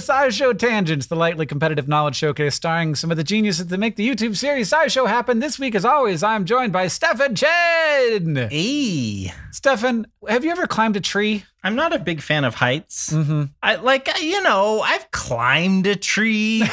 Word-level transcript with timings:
SciShow 0.00 0.58
Tangents, 0.58 1.06
the 1.06 1.16
lightly 1.16 1.46
competitive 1.46 1.86
knowledge 1.86 2.16
showcase 2.16 2.54
starring 2.54 2.94
some 2.94 3.10
of 3.10 3.16
the 3.16 3.24
geniuses 3.24 3.66
that 3.66 3.78
make 3.78 3.96
the 3.96 4.08
YouTube 4.08 4.36
series 4.36 4.70
SciShow 4.70 5.06
happen. 5.06 5.38
This 5.38 5.58
week, 5.58 5.74
as 5.74 5.84
always, 5.84 6.22
I'm 6.22 6.44
joined 6.44 6.72
by 6.72 6.88
Stefan 6.88 7.34
Chin. 7.34 8.48
Hey, 8.50 9.32
Stefan, 9.52 10.06
have 10.28 10.44
you 10.44 10.50
ever 10.50 10.66
climbed 10.66 10.96
a 10.96 11.00
tree? 11.00 11.44
I'm 11.62 11.76
not 11.76 11.94
a 11.94 11.98
big 11.98 12.22
fan 12.22 12.44
of 12.44 12.54
heights. 12.54 13.10
Mm-hmm. 13.10 13.44
I 13.62 13.76
like 13.76 14.08
you 14.22 14.42
know 14.42 14.80
I've 14.80 15.10
climbed 15.10 15.86
a 15.86 15.96
tree, 15.96 16.64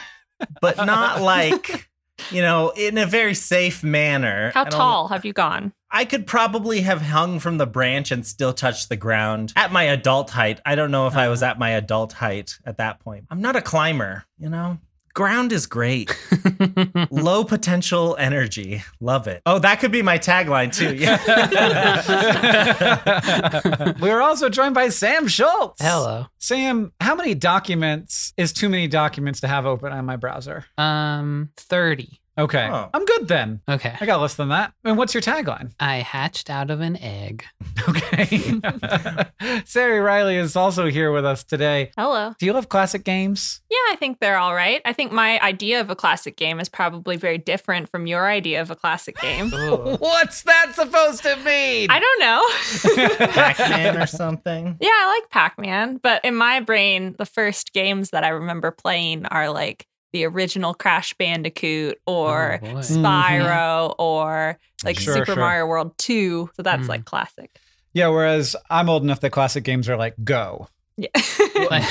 but 0.60 0.76
not 0.76 1.20
like 1.20 1.87
you 2.30 2.42
know 2.42 2.70
in 2.70 2.98
a 2.98 3.06
very 3.06 3.34
safe 3.34 3.82
manner. 3.82 4.50
How 4.54 4.64
tall 4.64 5.08
have 5.08 5.24
you 5.24 5.32
gone? 5.32 5.72
I 5.90 6.04
could 6.04 6.26
probably 6.26 6.82
have 6.82 7.00
hung 7.00 7.38
from 7.38 7.56
the 7.56 7.66
branch 7.66 8.10
and 8.10 8.26
still 8.26 8.52
touch 8.52 8.88
the 8.88 8.96
ground 8.96 9.52
at 9.56 9.72
my 9.72 9.84
adult 9.84 10.30
height. 10.30 10.60
I 10.66 10.74
don't 10.74 10.90
know 10.90 11.06
if 11.06 11.14
I 11.16 11.22
uh-huh. 11.22 11.30
was 11.30 11.42
at 11.42 11.58
my 11.58 11.70
adult 11.70 12.12
height 12.12 12.58
at 12.66 12.76
that 12.76 13.00
point. 13.00 13.24
I'm 13.30 13.40
not 13.40 13.56
a 13.56 13.62
climber, 13.62 14.24
you 14.38 14.50
know. 14.50 14.78
Ground 15.18 15.50
is 15.50 15.66
great. 15.66 16.16
Low 17.10 17.42
potential 17.42 18.14
energy. 18.20 18.84
Love 19.00 19.26
it. 19.26 19.42
Oh, 19.46 19.58
that 19.58 19.80
could 19.80 19.90
be 19.90 20.00
my 20.00 20.16
tagline 20.16 20.72
too. 20.72 20.94
Yeah. 20.94 21.18
We're 24.00 24.20
also 24.20 24.48
joined 24.48 24.76
by 24.76 24.90
Sam 24.90 25.26
Schultz. 25.26 25.82
Hello. 25.82 26.26
Sam, 26.38 26.92
how 27.00 27.16
many 27.16 27.34
documents 27.34 28.32
is 28.36 28.52
too 28.52 28.68
many 28.68 28.86
documents 28.86 29.40
to 29.40 29.48
have 29.48 29.66
open 29.66 29.92
on 29.92 30.04
my 30.04 30.14
browser? 30.14 30.66
Um, 30.78 31.50
30. 31.56 32.20
Okay. 32.38 32.68
Oh. 32.70 32.88
I'm 32.94 33.04
good 33.04 33.26
then. 33.28 33.60
Okay. 33.68 33.94
I 34.00 34.06
got 34.06 34.20
less 34.20 34.34
than 34.34 34.48
that. 34.50 34.72
And 34.84 34.96
what's 34.96 35.12
your 35.12 35.22
tagline? 35.22 35.72
I 35.80 35.96
hatched 35.96 36.48
out 36.50 36.70
of 36.70 36.80
an 36.80 36.96
egg. 36.96 37.44
Okay. 37.88 38.60
Sari 39.64 40.00
Riley 40.00 40.36
is 40.36 40.56
also 40.56 40.86
here 40.90 41.10
with 41.10 41.24
us 41.24 41.42
today. 41.42 41.90
Hello. 41.96 42.34
Do 42.38 42.44
you 42.44 42.52
love 42.52 42.68
classic 42.68 43.02
games? 43.02 43.62
Yeah, 43.70 43.76
I 43.90 43.96
think 43.96 44.18
they're 44.20 44.36
all 44.36 44.54
right. 44.54 44.82
I 44.84 44.92
think 44.92 45.10
my 45.10 45.40
idea 45.40 45.80
of 45.80 45.88
a 45.88 45.96
classic 45.96 46.36
game 46.36 46.60
is 46.60 46.68
probably 46.68 47.16
very 47.16 47.38
different 47.38 47.88
from 47.88 48.06
your 48.06 48.26
idea 48.28 48.60
of 48.60 48.70
a 48.70 48.76
classic 48.76 49.18
game. 49.20 49.50
What's 49.52 50.42
that 50.42 50.72
supposed 50.74 51.22
to 51.22 51.36
mean? 51.36 51.88
I 51.90 51.98
don't 51.98 52.20
know. 52.20 53.26
Pac-Man 53.26 53.96
or 53.96 54.06
something. 54.06 54.76
yeah, 54.80 54.88
I 54.90 55.18
like 55.20 55.30
Pac 55.30 55.58
Man, 55.58 55.98
but 56.02 56.22
in 56.24 56.34
my 56.34 56.60
brain, 56.60 57.14
the 57.16 57.26
first 57.26 57.72
games 57.72 58.10
that 58.10 58.22
I 58.24 58.28
remember 58.28 58.70
playing 58.70 59.24
are 59.26 59.48
like 59.48 59.86
the 60.12 60.24
original 60.24 60.74
Crash 60.74 61.14
Bandicoot 61.14 61.98
or 62.06 62.60
Oh, 62.62 62.66
boy. 62.74 62.80
Spyro 62.80 63.94
or 63.98 64.58
like 64.84 64.98
Sure, 64.98 65.14
Super 65.14 65.26
sure. 65.32 65.36
Mario 65.36 65.66
World 65.66 65.96
2. 65.98 66.50
So 66.54 66.62
that's 66.62 66.84
Mm. 66.86 66.88
like 66.88 67.04
classic. 67.04 67.58
yeah, 67.92 68.08
whereas 68.08 68.54
I'm 68.70 68.88
old 68.88 69.02
enough 69.02 69.20
that 69.20 69.30
classic 69.30 69.64
games 69.64 69.88
are 69.88 69.96
like 69.96 70.14
Go, 70.24 70.68
Yeah. 70.96 71.08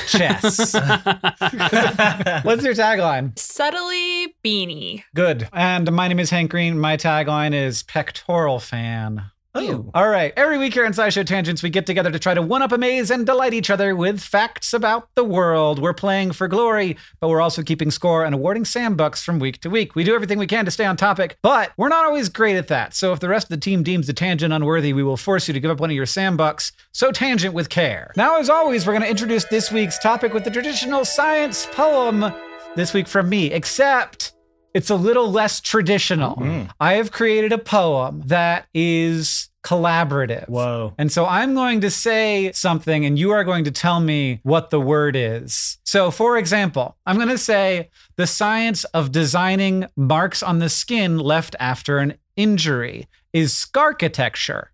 chess. 0.07 0.73
What's 2.43 2.63
your 2.63 2.73
tagline? 2.73 3.37
Subtly 3.37 4.35
beanie. 4.43 5.03
Good. 5.15 5.47
And 5.53 5.91
my 5.91 6.07
name 6.07 6.19
is 6.19 6.29
Hank 6.29 6.51
Green. 6.51 6.79
My 6.79 6.97
tagline 6.97 7.53
is 7.53 7.83
pectoral 7.83 8.59
fan. 8.59 9.23
Oh. 9.59 9.89
All 9.95 10.07
right. 10.07 10.33
Every 10.37 10.57
week 10.59 10.73
here 10.73 10.85
in 10.85 10.93
SciShow 10.93 11.25
Tangents, 11.25 11.63
we 11.63 11.71
get 11.71 11.87
together 11.87 12.11
to 12.11 12.19
try 12.19 12.35
to 12.35 12.41
one 12.43 12.61
up, 12.61 12.71
amaze, 12.71 13.09
and 13.09 13.25
delight 13.25 13.53
each 13.53 13.71
other 13.71 13.95
with 13.95 14.21
facts 14.21 14.71
about 14.73 15.09
the 15.15 15.23
world. 15.23 15.79
We're 15.79 15.93
playing 15.93 16.33
for 16.33 16.47
glory, 16.47 16.95
but 17.19 17.29
we're 17.29 17.41
also 17.41 17.63
keeping 17.63 17.89
score 17.89 18.23
and 18.23 18.35
awarding 18.35 18.65
Sam 18.65 18.95
bucks 18.95 19.23
from 19.23 19.39
week 19.39 19.59
to 19.61 19.69
week. 19.69 19.95
We 19.95 20.03
do 20.03 20.13
everything 20.13 20.37
we 20.37 20.45
can 20.45 20.65
to 20.65 20.71
stay 20.71 20.85
on 20.85 20.95
topic, 20.95 21.37
but 21.41 21.71
we're 21.75 21.89
not 21.89 22.05
always 22.05 22.29
great 22.29 22.55
at 22.55 22.67
that. 22.67 22.93
So 22.93 23.13
if 23.13 23.19
the 23.19 23.29
rest 23.29 23.45
of 23.45 23.49
the 23.49 23.57
team 23.57 23.81
deems 23.81 24.05
the 24.05 24.13
tangent 24.13 24.53
unworthy, 24.53 24.93
we 24.93 25.03
will 25.03 25.17
force 25.17 25.47
you 25.47 25.53
to 25.55 25.59
give 25.59 25.71
up 25.71 25.79
one 25.79 25.89
of 25.89 25.95
your 25.95 26.05
Sam 26.05 26.37
bucks. 26.37 26.71
So 26.91 27.11
tangent 27.11 27.55
with 27.55 27.69
care. 27.69 28.11
Now, 28.15 28.37
as 28.37 28.49
always, 28.49 28.85
we're 28.85 28.93
going 28.93 29.03
to 29.03 29.09
introduce 29.09 29.45
this 29.45 29.71
week's 29.71 29.97
topic 29.97 30.33
with 30.33 30.43
the 30.43 30.51
traditional 30.51 31.03
science 31.03 31.65
poem. 31.71 32.31
This 32.75 32.93
week 32.93 33.07
from 33.07 33.27
me, 33.27 33.51
except 33.51 34.33
it's 34.75 34.91
a 34.91 34.95
little 34.95 35.31
less 35.31 35.59
traditional. 35.59 36.35
Mm. 36.35 36.69
I 36.79 36.93
have 36.93 37.11
created 37.11 37.51
a 37.51 37.57
poem 37.57 38.21
that 38.27 38.67
is 38.75 39.49
collaborative. 39.67 40.47
Whoa. 40.47 40.93
And 40.97 41.11
so 41.11 41.25
I'm 41.25 41.53
going 41.53 41.81
to 41.81 41.91
say 41.91 42.53
something 42.53 43.05
and 43.05 43.19
you 43.19 43.31
are 43.31 43.43
going 43.43 43.65
to 43.65 43.71
tell 43.71 43.99
me 43.99 44.39
what 44.43 44.69
the 44.69 44.79
word 44.79 45.17
is. 45.17 45.77
So, 45.83 46.09
for 46.09 46.37
example, 46.37 46.95
I'm 47.05 47.17
going 47.17 47.27
to 47.27 47.37
say 47.37 47.89
the 48.15 48.27
science 48.27 48.85
of 48.85 49.11
designing 49.11 49.85
marks 49.97 50.41
on 50.41 50.59
the 50.59 50.69
skin 50.69 51.19
left 51.19 51.53
after 51.59 51.97
an 51.97 52.13
injury 52.37 53.07
is 53.33 53.53
scarchitecture. 53.53 54.71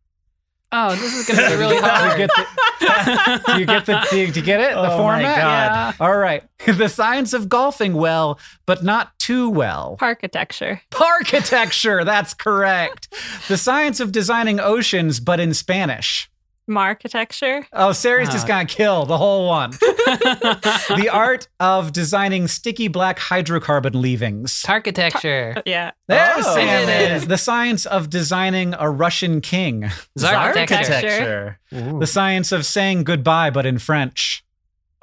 Oh, 0.73 0.95
this 0.95 1.13
is 1.15 1.27
going 1.27 1.39
to 1.39 1.55
be 1.55 1.55
really 1.59 1.75
Do 1.77 1.81
you 1.83 1.89
hard. 1.89 2.17
get 2.17 2.29
the, 2.35 3.41
do 3.53 3.59
you 3.59 3.65
get 3.65 3.85
the, 3.85 4.07
do 4.09 4.17
you 4.19 4.31
get 4.31 4.59
it? 4.59 4.73
The 4.73 4.79
Oh 4.79 4.87
my 4.87 4.97
format? 4.97 5.37
God. 5.41 5.95
All 6.05 6.17
right. 6.17 6.43
The 6.65 6.87
science 6.87 7.33
of 7.33 7.49
golfing 7.49 7.93
well, 7.93 8.39
but 8.65 8.83
not 8.85 9.19
too 9.19 9.49
well. 9.49 9.97
Architecture. 9.99 10.81
Parkitecture, 10.91 12.05
that's 12.05 12.33
correct. 12.33 13.13
The 13.49 13.57
science 13.57 13.99
of 13.99 14.13
designing 14.13 14.61
oceans, 14.61 15.19
but 15.19 15.41
in 15.41 15.53
Spanish. 15.53 16.29
Markitecture. 16.67 17.67
Oh, 17.73 17.91
Sari's 17.91 18.29
just 18.29 18.45
Uh. 18.45 18.49
gonna 18.49 18.65
kill 18.65 19.05
the 19.05 19.17
whole 19.17 19.47
one. 19.47 19.71
the 19.81 21.09
art 21.11 21.47
of 21.59 21.91
designing 21.91 22.47
sticky 22.47 22.87
black 22.87 23.19
hydrocarbon 23.19 23.95
leavings. 23.95 24.65
Architecture. 24.67 25.61
Yeah. 25.65 25.91
There 26.07 26.33
Oh. 26.37 26.55
Sam 26.55 26.67
I 26.83 26.85
did 26.85 26.89
it. 27.11 27.11
is. 27.17 27.27
The 27.27 27.37
science 27.37 27.85
of 27.85 28.09
designing 28.09 28.73
a 28.77 28.89
Russian 28.89 29.41
king. 29.41 29.85
Architecture. 30.23 30.75
Architecture. 30.93 31.59
The 31.71 32.07
science 32.07 32.51
of 32.51 32.65
saying 32.65 33.03
goodbye, 33.03 33.49
but 33.49 33.65
in 33.65 33.79
French. 33.79 34.42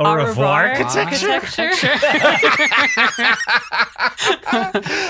Au 0.01 0.15
revoir 0.15 0.67
architecture. 0.67 1.41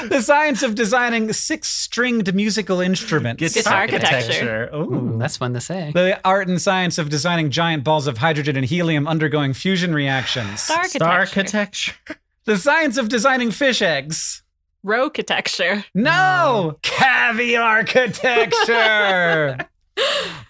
the 0.08 0.20
science 0.22 0.62
of 0.62 0.74
designing 0.74 1.32
six-stringed 1.32 2.34
musical 2.34 2.80
instruments. 2.80 3.54
Guitar 3.54 3.74
architecture. 3.74 4.14
architecture. 4.14 4.70
Ooh. 4.74 5.14
Ooh, 5.14 5.18
that's 5.18 5.36
fun 5.36 5.54
to 5.54 5.60
say. 5.60 5.92
the 5.94 6.20
art 6.24 6.48
and 6.48 6.60
science 6.60 6.98
of 6.98 7.08
designing 7.08 7.50
giant 7.50 7.84
balls 7.84 8.06
of 8.06 8.18
hydrogen 8.18 8.56
and 8.56 8.66
helium 8.66 9.06
undergoing 9.06 9.52
fusion 9.52 9.94
reactions. 9.94 10.62
Star 10.62 10.84
Star 10.84 11.08
architecture. 11.20 11.58
architecture. 11.58 11.94
The 12.44 12.58
science 12.58 12.96
of 12.96 13.08
designing 13.08 13.50
fish 13.52 13.82
eggs. 13.82 14.42
Roe 14.82 15.04
architecture. 15.04 15.84
No, 15.94 16.78
caviar 16.82 17.62
architecture. 17.62 19.58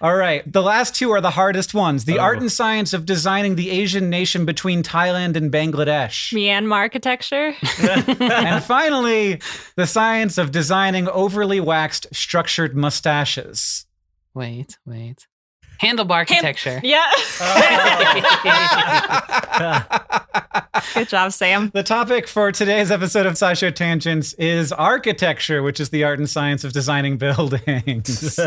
All 0.02 0.14
right, 0.16 0.50
the 0.50 0.62
last 0.62 0.94
two 0.94 1.10
are 1.10 1.20
the 1.20 1.30
hardest 1.32 1.74
ones. 1.74 2.06
The 2.06 2.18
Oh. 2.18 2.22
art 2.22 2.38
and 2.38 2.50
science 2.50 2.92
of 2.94 3.04
designing 3.04 3.56
the 3.56 3.70
Asian 3.70 4.08
nation 4.08 4.44
between 4.46 4.82
Thailand 4.82 5.36
and 5.36 5.52
Bangladesh. 5.52 6.32
Myanmar 6.32 6.76
architecture. 6.76 7.54
and 8.22 8.62
finally, 8.64 9.40
the 9.76 9.86
science 9.86 10.38
of 10.38 10.50
designing 10.52 11.06
overly 11.08 11.60
waxed 11.60 12.06
structured 12.12 12.74
mustaches. 12.74 13.84
Wait, 14.32 14.78
wait. 14.86 15.26
Handlebar 15.80 16.10
architecture. 16.10 16.80
Yeah. 16.90 17.06
Good 20.94 21.08
job, 21.08 21.32
Sam. 21.32 21.70
The 21.74 21.82
topic 21.82 22.26
for 22.26 22.52
today's 22.52 22.90
episode 22.90 23.26
of 23.26 23.34
SciShow 23.34 23.74
Tangents 23.74 24.32
is 24.34 24.72
architecture, 24.72 25.62
which 25.62 25.78
is 25.78 25.90
the 25.90 26.04
art 26.04 26.18
and 26.18 26.28
science 26.28 26.64
of 26.64 26.72
designing 26.72 27.16
buildings. 27.18 28.38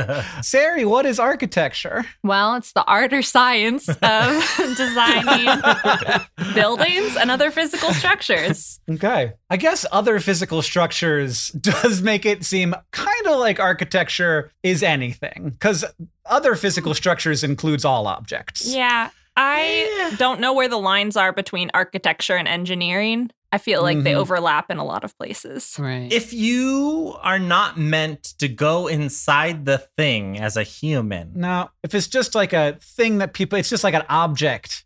Sari, 0.42 0.86
what 0.86 1.06
is 1.06 1.20
architecture? 1.20 2.06
Well, 2.24 2.56
it's 2.56 2.74
the 2.74 2.84
art 2.86 3.14
or 3.14 3.22
science 3.22 3.88
of 3.88 4.78
designing 4.78 5.62
buildings 6.54 7.16
and 7.18 7.30
other 7.32 7.52
physical 7.52 7.94
structures. 7.94 8.80
Okay. 8.90 9.34
I 9.54 9.58
guess 9.58 9.86
other 9.92 10.20
physical 10.20 10.62
structures 10.64 11.50
does 11.60 12.02
make 12.02 12.26
it 12.26 12.44
seem 12.44 12.74
kind 12.92 13.28
of 13.28 13.40
like 13.40 13.60
architecture 13.60 14.52
is 14.64 14.82
anything, 14.82 15.50
because 15.52 15.86
other 16.26 16.56
physical 16.56 16.94
structures 16.96 17.44
includes 17.44 17.86
all 17.86 18.08
objects. 18.08 18.66
Yeah. 18.74 19.12
I 19.38 20.16
don't 20.18 20.40
know 20.40 20.54
where 20.54 20.68
the 20.70 20.78
lines 20.78 21.16
are 21.18 21.32
between 21.34 21.70
architecture 21.74 22.36
and 22.36 22.48
engineering. 22.48 23.32
I 23.52 23.60
feel 23.60 23.84
like 23.84 24.02
they 24.02 24.14
Mhm. 24.14 24.18
overlap 24.18 24.72
in 24.72 24.78
a 24.80 24.84
lot 24.84 25.04
of 25.04 25.16
places. 25.20 25.76
Right. 25.78 26.12
if 26.12 26.34
you 26.34 27.16
are 27.22 27.38
not 27.38 27.78
meant 27.78 28.24
to 28.40 28.48
go 28.48 28.88
inside 28.88 29.66
the 29.66 29.78
thing 29.98 30.40
as 30.40 30.58
a 30.58 30.64
human, 30.64 31.32
Now, 31.36 31.70
if 31.84 31.94
it's 31.94 32.08
just 32.08 32.34
like 32.34 32.54
a 32.54 32.78
thing 32.82 33.20
that 33.20 33.34
people, 33.34 33.60
it's 33.60 33.70
just 33.70 33.84
like 33.84 33.94
an 33.94 34.06
object, 34.10 34.84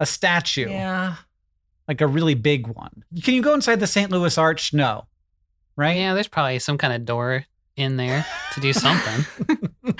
a 0.00 0.04
statue, 0.06 0.68
yeah, 0.68 1.14
like 1.88 2.00
a 2.00 2.06
really 2.06 2.34
big 2.34 2.66
one. 2.68 3.02
Can 3.24 3.34
you 3.34 3.42
go 3.42 3.54
inside 3.54 3.80
the 3.80 3.86
St. 3.86 4.10
Louis 4.10 4.36
Arch? 4.38 4.72
No. 4.72 5.06
Right? 5.76 5.96
yeah, 5.96 6.14
there's 6.14 6.28
probably 6.28 6.58
some 6.58 6.76
kind 6.78 6.92
of 6.92 7.04
door 7.04 7.44
in 7.76 7.96
there 7.96 8.26
to 8.54 8.60
do 8.60 8.72
something. 8.72 9.24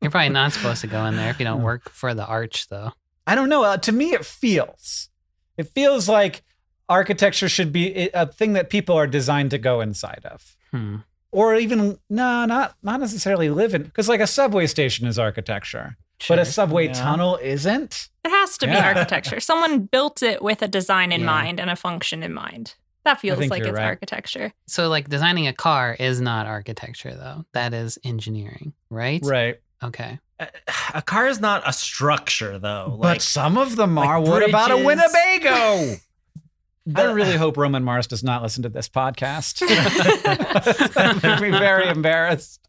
You're 0.00 0.10
probably 0.10 0.28
not 0.30 0.52
supposed 0.52 0.80
to 0.82 0.88
go 0.88 1.06
in 1.06 1.16
there 1.16 1.30
if 1.30 1.38
you 1.38 1.44
don't 1.44 1.62
work 1.62 1.88
for 1.90 2.12
the 2.14 2.26
arch, 2.26 2.68
though. 2.68 2.92
I 3.26 3.34
don't 3.36 3.48
know. 3.48 3.62
Uh, 3.62 3.76
to 3.78 3.92
me, 3.92 4.12
it 4.12 4.24
feels. 4.26 5.08
It 5.56 5.68
feels 5.68 6.08
like 6.08 6.42
architecture 6.88 7.48
should 7.48 7.72
be 7.72 8.10
a 8.12 8.26
thing 8.26 8.54
that 8.54 8.68
people 8.68 8.96
are 8.96 9.06
designed 9.06 9.50
to 9.52 9.58
go 9.58 9.80
inside 9.80 10.22
of. 10.24 10.56
Hmm. 10.72 10.96
or 11.30 11.54
even 11.54 11.98
no, 12.10 12.44
not 12.46 12.74
not 12.82 12.98
necessarily 12.98 13.48
live 13.50 13.74
in 13.74 13.82
because 13.82 14.08
like 14.08 14.20
a 14.20 14.26
subway 14.26 14.66
station 14.66 15.06
is 15.06 15.18
architecture, 15.18 15.96
but 16.28 16.38
a 16.38 16.44
subway 16.46 16.86
Yeah. 16.86 16.94
tunnel 16.94 17.38
isn't. 17.42 18.08
It 18.24 18.30
has 18.30 18.56
to 18.58 18.66
be 18.66 18.72
architecture. 18.74 19.40
Someone 19.40 19.80
built 19.80 20.22
it 20.22 20.42
with 20.42 20.62
a 20.62 20.68
design 20.68 21.10
in 21.12 21.20
Yeah. 21.22 21.26
mind 21.26 21.60
and 21.60 21.68
a 21.70 21.76
function 21.76 22.22
in 22.22 22.32
mind. 22.32 22.74
That 23.04 23.18
feels 23.20 23.40
like 23.50 23.62
it's 23.64 23.72
right. 23.72 23.84
architecture. 23.84 24.52
So, 24.68 24.88
like, 24.88 25.08
designing 25.08 25.48
a 25.48 25.52
car 25.52 25.96
is 25.98 26.20
not 26.20 26.46
architecture, 26.46 27.14
though. 27.14 27.44
That 27.52 27.74
is 27.74 27.98
engineering, 28.04 28.74
right? 28.90 29.20
Right. 29.24 29.60
Okay. 29.82 30.20
A, 30.38 30.46
a 30.94 31.02
car 31.02 31.26
is 31.26 31.40
not 31.40 31.62
a 31.66 31.72
structure, 31.72 32.60
though. 32.60 32.96
but 33.00 33.06
Like 33.08 33.20
some 33.20 33.58
of 33.58 33.74
them 33.74 33.96
like 33.96 34.08
are. 34.08 34.20
what 34.20 34.48
about 34.48 34.70
a 34.70 34.74
bridges. 34.74 34.86
Winnebago? 34.86 35.96
I 36.96 37.02
really 37.12 37.36
hope 37.36 37.56
Roman 37.56 37.82
Mars 37.84 38.06
does 38.08 38.22
not 38.24 38.42
listen 38.42 38.62
to 38.64 38.68
this 38.68 38.88
podcast. 38.88 39.62
That 40.94 41.20
would 41.22 41.40
be 41.42 41.50
very 41.50 41.88
embarrassed. 41.88 42.60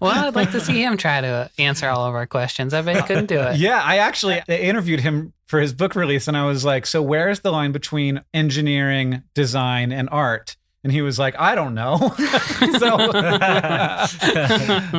Well, 0.00 0.26
I'd 0.26 0.34
like 0.34 0.50
to 0.52 0.60
see 0.60 0.82
him 0.82 0.96
try 0.96 1.20
to 1.20 1.50
answer 1.58 1.88
all 1.88 2.06
of 2.06 2.14
our 2.14 2.26
questions. 2.26 2.74
I 2.74 2.82
bet 2.82 2.96
he 2.96 3.02
couldn't 3.02 3.26
do 3.26 3.40
it. 3.40 3.56
Yeah, 3.56 3.80
I 3.82 3.98
actually 3.98 4.42
interviewed 4.48 5.00
him 5.00 5.32
for 5.46 5.60
his 5.60 5.72
book 5.72 5.94
release, 5.94 6.28
and 6.28 6.36
I 6.36 6.46
was 6.46 6.64
like, 6.64 6.86
"So 6.86 7.02
where's 7.02 7.40
the 7.40 7.52
line 7.52 7.72
between 7.72 8.22
engineering, 8.34 9.22
design, 9.34 9.92
and 9.92 10.08
art?" 10.10 10.56
And 10.82 10.92
he 10.92 11.02
was 11.02 11.18
like, 11.18 11.34
"I 11.38 11.54
don't 11.54 11.74
know." 11.74 11.98
so, 12.78 12.96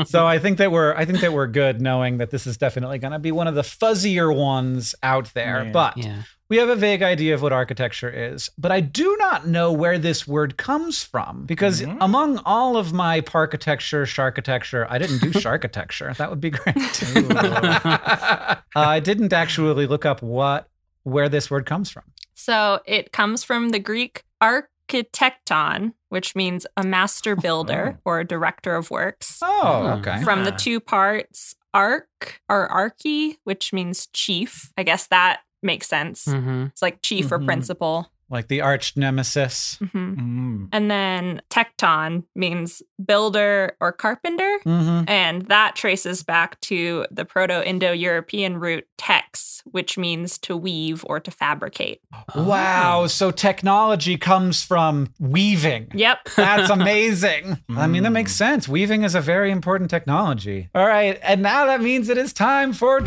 so 0.05 0.27
I 0.27 0.39
think 0.39 0.57
that 0.59 0.71
we're 0.71 0.93
I 0.95 1.05
think 1.05 1.21
that 1.21 1.33
we're 1.33 1.47
good, 1.47 1.81
knowing 1.81 2.17
that 2.17 2.31
this 2.31 2.47
is 2.47 2.57
definitely 2.57 2.99
going 2.99 3.13
to 3.13 3.19
be 3.19 3.31
one 3.31 3.47
of 3.47 3.55
the 3.55 3.61
fuzzier 3.61 4.35
ones 4.35 4.95
out 5.03 5.33
there. 5.33 5.65
Yeah. 5.65 5.71
But 5.71 5.97
Yeah. 5.97 6.21
We 6.51 6.57
have 6.57 6.67
a 6.67 6.75
vague 6.75 7.01
idea 7.01 7.33
of 7.33 7.41
what 7.41 7.53
architecture 7.53 8.09
is, 8.09 8.49
but 8.57 8.73
I 8.73 8.81
do 8.81 9.15
not 9.19 9.47
know 9.47 9.71
where 9.71 9.97
this 9.97 10.27
word 10.27 10.57
comes 10.57 11.01
from 11.01 11.45
because 11.45 11.81
Mhm. 11.81 11.95
among 12.01 12.39
all 12.39 12.75
of 12.75 12.91
my 12.91 13.21
parkitecture, 13.21 14.05
sharkitecture, 14.05 14.85
I 14.89 14.97
didn't 14.97 15.19
do 15.21 15.31
sharkitecture. 15.39 16.13
That 16.17 16.29
would 16.29 16.41
be 16.41 16.49
great. 16.49 16.75
I 18.75 18.99
didn't 19.01 19.31
actually 19.31 19.87
look 19.87 20.05
up 20.05 20.21
what 20.21 20.67
where 21.03 21.29
this 21.29 21.49
word 21.49 21.65
comes 21.65 21.89
from. 21.89 22.03
So 22.33 22.81
it 22.85 23.13
comes 23.13 23.45
from 23.45 23.69
the 23.69 23.79
Greek 23.79 24.23
architecton, 24.43 25.93
which 26.09 26.35
means 26.35 26.67
a 26.75 26.83
master 26.83 27.37
builder 27.37 27.97
or 28.03 28.19
a 28.19 28.25
director 28.25 28.75
of 28.75 28.91
works. 28.91 29.39
Oh, 29.41 29.83
Hmm. 29.83 29.87
okay. 30.01 30.21
From 30.23 30.43
the 30.43 30.51
two 30.51 30.81
parts, 30.81 31.55
arch 31.73 32.41
or 32.49 32.67
archi, 32.67 33.39
which 33.45 33.71
means 33.71 34.07
chief. 34.07 34.73
I 34.77 34.83
guess 34.83 35.07
that 35.07 35.39
makes 35.61 35.87
sense. 35.87 36.25
hmm 36.25 36.65
It's 36.71 36.81
like 36.81 37.01
chief 37.01 37.31
or 37.31 37.39
Mhm. 37.39 37.45
principal. 37.45 38.11
Like 38.29 38.47
the 38.47 38.61
arch 38.61 38.95
nemesis. 38.95 39.77
hmm 39.91 40.13
Mm. 40.13 40.69
And 40.71 40.89
then 40.89 41.41
tecton 41.49 42.23
means 42.33 42.81
builder 43.05 43.75
or 43.81 43.91
carpenter. 43.91 44.57
Mm-hmm. 44.65 45.09
And 45.09 45.41
that 45.47 45.75
traces 45.75 46.23
back 46.23 46.57
to 46.61 47.05
the 47.11 47.25
Proto 47.25 47.61
Indo 47.67 47.91
European 47.91 48.57
root 48.57 48.85
tex, 48.97 49.61
which 49.65 49.97
means 49.97 50.37
to 50.39 50.55
weave 50.55 51.03
or 51.09 51.19
to 51.19 51.29
fabricate. 51.29 51.99
Oh. 52.33 52.43
Wow. 52.45 53.07
So 53.07 53.31
technology 53.31 54.15
comes 54.17 54.63
from 54.63 55.09
weaving. 55.19 55.87
Yep. 55.93 56.19
That's 56.37 56.69
amazing. 56.69 57.57
I 57.75 57.87
mean, 57.87 58.03
that 58.03 58.09
Mm. 58.11 58.13
makes 58.13 58.31
sense. 58.31 58.65
Weaving 58.65 59.03
is 59.03 59.13
a 59.13 59.19
very 59.21 59.51
important 59.51 59.89
technology. 59.89 60.69
All 60.73 60.87
right. 60.87 61.19
And 61.21 61.41
now 61.41 61.65
that 61.65 61.81
means 61.81 62.07
it 62.07 62.17
is 62.17 62.31
time 62.31 62.71
for. 62.71 63.01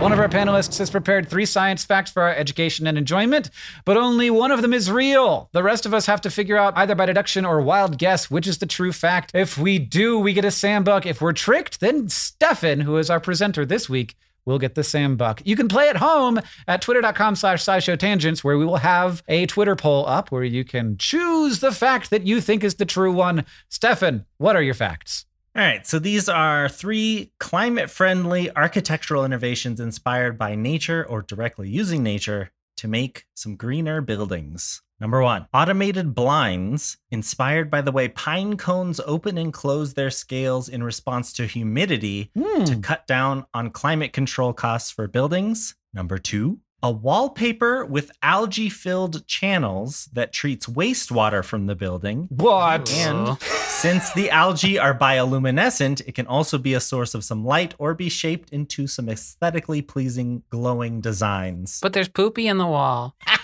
One 0.00 0.12
of 0.12 0.20
our 0.20 0.28
panelists 0.28 0.78
has 0.78 0.90
prepared 0.90 1.28
three 1.28 1.44
science 1.44 1.84
facts 1.84 2.12
for 2.12 2.22
our 2.22 2.32
education 2.32 2.86
and 2.86 2.96
enjoyment, 2.96 3.50
but 3.84 3.96
only 3.96 4.30
one 4.30 4.52
of 4.52 4.62
them 4.62 4.72
is 4.72 4.92
real. 4.92 5.50
The 5.52 5.62
rest 5.64 5.86
of 5.86 5.92
us 5.92 6.06
have 6.06 6.20
to 6.20 6.30
figure 6.30 6.56
out 6.56 6.74
either 6.76 6.94
by 6.94 7.06
deduction 7.06 7.44
or 7.44 7.60
wild 7.60 7.98
guess 7.98 8.30
which 8.30 8.46
is 8.46 8.58
the 8.58 8.66
true 8.66 8.92
fact. 8.92 9.32
If 9.34 9.58
we 9.58 9.80
do, 9.80 10.16
we 10.20 10.34
get 10.34 10.44
a 10.44 10.52
Sam 10.52 10.84
Buck. 10.84 11.04
If 11.04 11.20
we're 11.20 11.32
tricked, 11.32 11.80
then 11.80 12.08
Stefan, 12.08 12.80
who 12.80 12.96
is 12.96 13.10
our 13.10 13.18
presenter 13.18 13.66
this 13.66 13.88
week, 13.88 14.14
will 14.44 14.60
get 14.60 14.76
the 14.76 14.84
Sam 14.84 15.16
Buck. 15.16 15.42
You 15.44 15.56
can 15.56 15.66
play 15.66 15.88
at 15.88 15.96
home 15.96 16.40
at 16.68 16.80
twitter.com 16.80 17.34
slash 17.34 17.64
scishow 17.64 18.44
where 18.44 18.56
we 18.56 18.64
will 18.64 18.76
have 18.76 19.24
a 19.26 19.46
Twitter 19.46 19.74
poll 19.74 20.06
up 20.06 20.30
where 20.30 20.44
you 20.44 20.64
can 20.64 20.96
choose 20.96 21.58
the 21.58 21.72
fact 21.72 22.10
that 22.10 22.24
you 22.24 22.40
think 22.40 22.62
is 22.62 22.76
the 22.76 22.86
true 22.86 23.12
one. 23.12 23.44
Stefan, 23.68 24.26
what 24.36 24.54
are 24.54 24.62
your 24.62 24.74
facts? 24.74 25.26
All 25.58 25.64
right, 25.64 25.84
so 25.84 25.98
these 25.98 26.28
are 26.28 26.68
three 26.68 27.32
climate 27.40 27.90
friendly 27.90 28.48
architectural 28.54 29.24
innovations 29.24 29.80
inspired 29.80 30.38
by 30.38 30.54
nature 30.54 31.04
or 31.04 31.22
directly 31.22 31.68
using 31.68 32.04
nature 32.04 32.52
to 32.76 32.86
make 32.86 33.24
some 33.34 33.56
greener 33.56 34.00
buildings. 34.00 34.82
Number 35.00 35.20
one, 35.20 35.48
automated 35.52 36.14
blinds 36.14 36.98
inspired 37.10 37.72
by 37.72 37.80
the 37.80 37.90
way 37.90 38.06
pine 38.06 38.56
cones 38.56 39.00
open 39.04 39.36
and 39.36 39.52
close 39.52 39.94
their 39.94 40.10
scales 40.10 40.68
in 40.68 40.84
response 40.84 41.32
to 41.32 41.46
humidity 41.46 42.30
Hmm. 42.38 42.62
to 42.62 42.76
cut 42.76 43.08
down 43.08 43.44
on 43.52 43.70
climate 43.70 44.12
control 44.12 44.52
costs 44.52 44.92
for 44.92 45.08
buildings. 45.08 45.74
Number 45.92 46.18
two, 46.18 46.60
a 46.82 46.90
wallpaper 46.90 47.84
with 47.84 48.10
algae 48.22 48.68
filled 48.68 49.26
channels 49.26 50.08
that 50.12 50.32
treats 50.32 50.66
wastewater 50.66 51.44
from 51.44 51.66
the 51.66 51.74
building. 51.74 52.28
What? 52.30 52.92
And 52.92 53.40
since 53.40 54.12
the 54.12 54.30
algae 54.30 54.78
are 54.78 54.96
bioluminescent, 54.96 56.02
it 56.06 56.14
can 56.14 56.26
also 56.26 56.58
be 56.58 56.74
a 56.74 56.80
source 56.80 57.14
of 57.14 57.24
some 57.24 57.44
light 57.44 57.74
or 57.78 57.94
be 57.94 58.08
shaped 58.08 58.50
into 58.50 58.86
some 58.86 59.08
aesthetically 59.08 59.82
pleasing 59.82 60.42
glowing 60.50 61.00
designs. 61.00 61.80
But 61.80 61.92
there's 61.92 62.08
poopy 62.08 62.46
in 62.46 62.58
the 62.58 62.66
wall. 62.66 63.14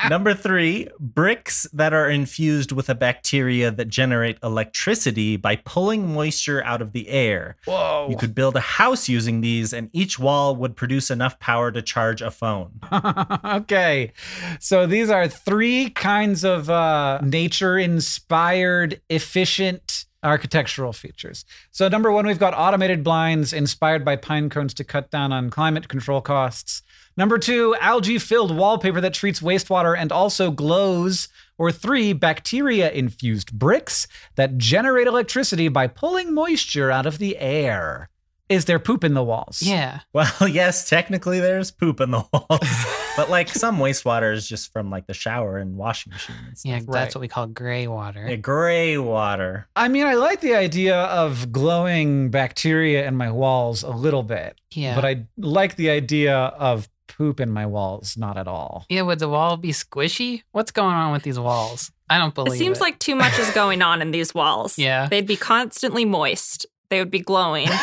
Number 0.08 0.34
three, 0.34 0.88
bricks 0.98 1.66
that 1.72 1.92
are 1.92 2.08
infused 2.08 2.72
with 2.72 2.88
a 2.88 2.94
bacteria 2.94 3.70
that 3.70 3.88
generate 3.88 4.38
electricity 4.42 5.36
by 5.36 5.56
pulling 5.56 6.12
moisture 6.12 6.62
out 6.64 6.82
of 6.82 6.92
the 6.92 7.08
air. 7.08 7.56
Whoa. 7.64 8.06
You 8.10 8.16
could 8.16 8.34
build 8.34 8.56
a 8.56 8.60
house 8.60 9.08
using 9.08 9.40
these, 9.40 9.72
and 9.72 9.90
each 9.92 10.18
wall 10.18 10.56
would 10.56 10.76
produce 10.76 11.10
enough 11.10 11.38
power 11.38 11.70
to 11.72 11.82
charge 11.82 12.22
a 12.22 12.30
phone. 12.30 12.80
okay. 13.44 14.12
So 14.60 14.86
these 14.86 15.10
are 15.10 15.28
three 15.28 15.90
kinds 15.90 16.44
of 16.44 16.70
uh, 16.70 17.20
nature 17.22 17.78
inspired, 17.78 19.00
efficient 19.08 20.06
architectural 20.22 20.92
features. 20.92 21.44
So, 21.70 21.88
number 21.88 22.10
one, 22.10 22.26
we've 22.26 22.38
got 22.38 22.54
automated 22.54 23.04
blinds 23.04 23.52
inspired 23.52 24.04
by 24.04 24.16
pine 24.16 24.48
cones 24.48 24.74
to 24.74 24.84
cut 24.84 25.10
down 25.10 25.32
on 25.32 25.50
climate 25.50 25.88
control 25.88 26.20
costs. 26.20 26.82
Number 27.18 27.36
two, 27.36 27.74
algae 27.80 28.18
filled 28.18 28.56
wallpaper 28.56 29.00
that 29.00 29.12
treats 29.12 29.40
wastewater 29.40 29.98
and 29.98 30.12
also 30.12 30.52
glows. 30.52 31.28
Or 31.58 31.72
three, 31.72 32.12
bacteria 32.12 32.92
infused 32.92 33.52
bricks 33.58 34.06
that 34.36 34.56
generate 34.56 35.08
electricity 35.08 35.66
by 35.66 35.88
pulling 35.88 36.32
moisture 36.32 36.92
out 36.92 37.06
of 37.06 37.18
the 37.18 37.36
air. 37.38 38.08
Is 38.48 38.66
there 38.66 38.78
poop 38.78 39.02
in 39.02 39.14
the 39.14 39.24
walls? 39.24 39.60
Yeah. 39.60 40.00
Well, 40.12 40.48
yes, 40.48 40.88
technically 40.88 41.40
there's 41.40 41.70
poop 41.72 42.00
in 42.00 42.12
the 42.12 42.24
walls, 42.32 42.86
but 43.16 43.28
like 43.28 43.48
some 43.48 43.78
wastewater 43.78 44.32
is 44.32 44.48
just 44.48 44.72
from 44.72 44.88
like 44.88 45.06
the 45.08 45.12
shower 45.14 45.58
and 45.58 45.76
washing 45.76 46.12
machine. 46.12 46.36
And 46.46 46.56
stuff. 46.56 46.70
Yeah, 46.70 46.76
Right. 46.76 46.86
that's 46.92 47.14
what 47.16 47.20
we 47.20 47.28
call 47.28 47.48
gray 47.48 47.88
water. 47.88 48.26
Yeah, 48.28 48.36
gray 48.36 48.96
water. 48.96 49.66
I 49.74 49.88
mean, 49.88 50.06
I 50.06 50.14
like 50.14 50.40
the 50.40 50.54
idea 50.54 50.96
of 50.96 51.50
glowing 51.50 52.30
bacteria 52.30 53.06
in 53.08 53.16
my 53.16 53.30
walls 53.32 53.82
a 53.82 53.90
little 53.90 54.22
bit, 54.22 54.58
yeah. 54.70 54.94
but 54.94 55.04
I 55.04 55.26
like 55.36 55.74
the 55.74 55.90
idea 55.90 56.36
of 56.36 56.88
poop 57.08 57.40
in 57.40 57.50
my 57.50 57.66
walls 57.66 58.16
not 58.16 58.36
at 58.38 58.46
all. 58.46 58.84
yeah, 58.88 59.02
would 59.02 59.18
the 59.18 59.28
wall 59.28 59.56
be 59.56 59.70
squishy? 59.70 60.42
What's 60.52 60.70
going 60.70 60.94
on 60.94 61.10
with 61.12 61.22
these 61.24 61.38
walls? 61.38 61.90
I 62.10 62.18
don't 62.18 62.34
believe 62.34 62.46
It 62.46 62.50
believe 62.50 62.58
seems 62.58 62.80
like 62.80 62.98
too 62.98 63.14
much 63.16 63.38
is 63.38 63.50
going 63.50 63.82
on 63.82 64.00
in 64.02 64.10
these 64.12 64.34
walls. 64.34 64.78
Yeah. 64.88 65.08
They'd 65.08 65.26
be 65.26 65.36
constantly 65.36 66.04
moist. 66.04 66.66
They 66.90 66.98
would 67.00 67.10
be 67.10 67.20
glowing. 67.20 67.68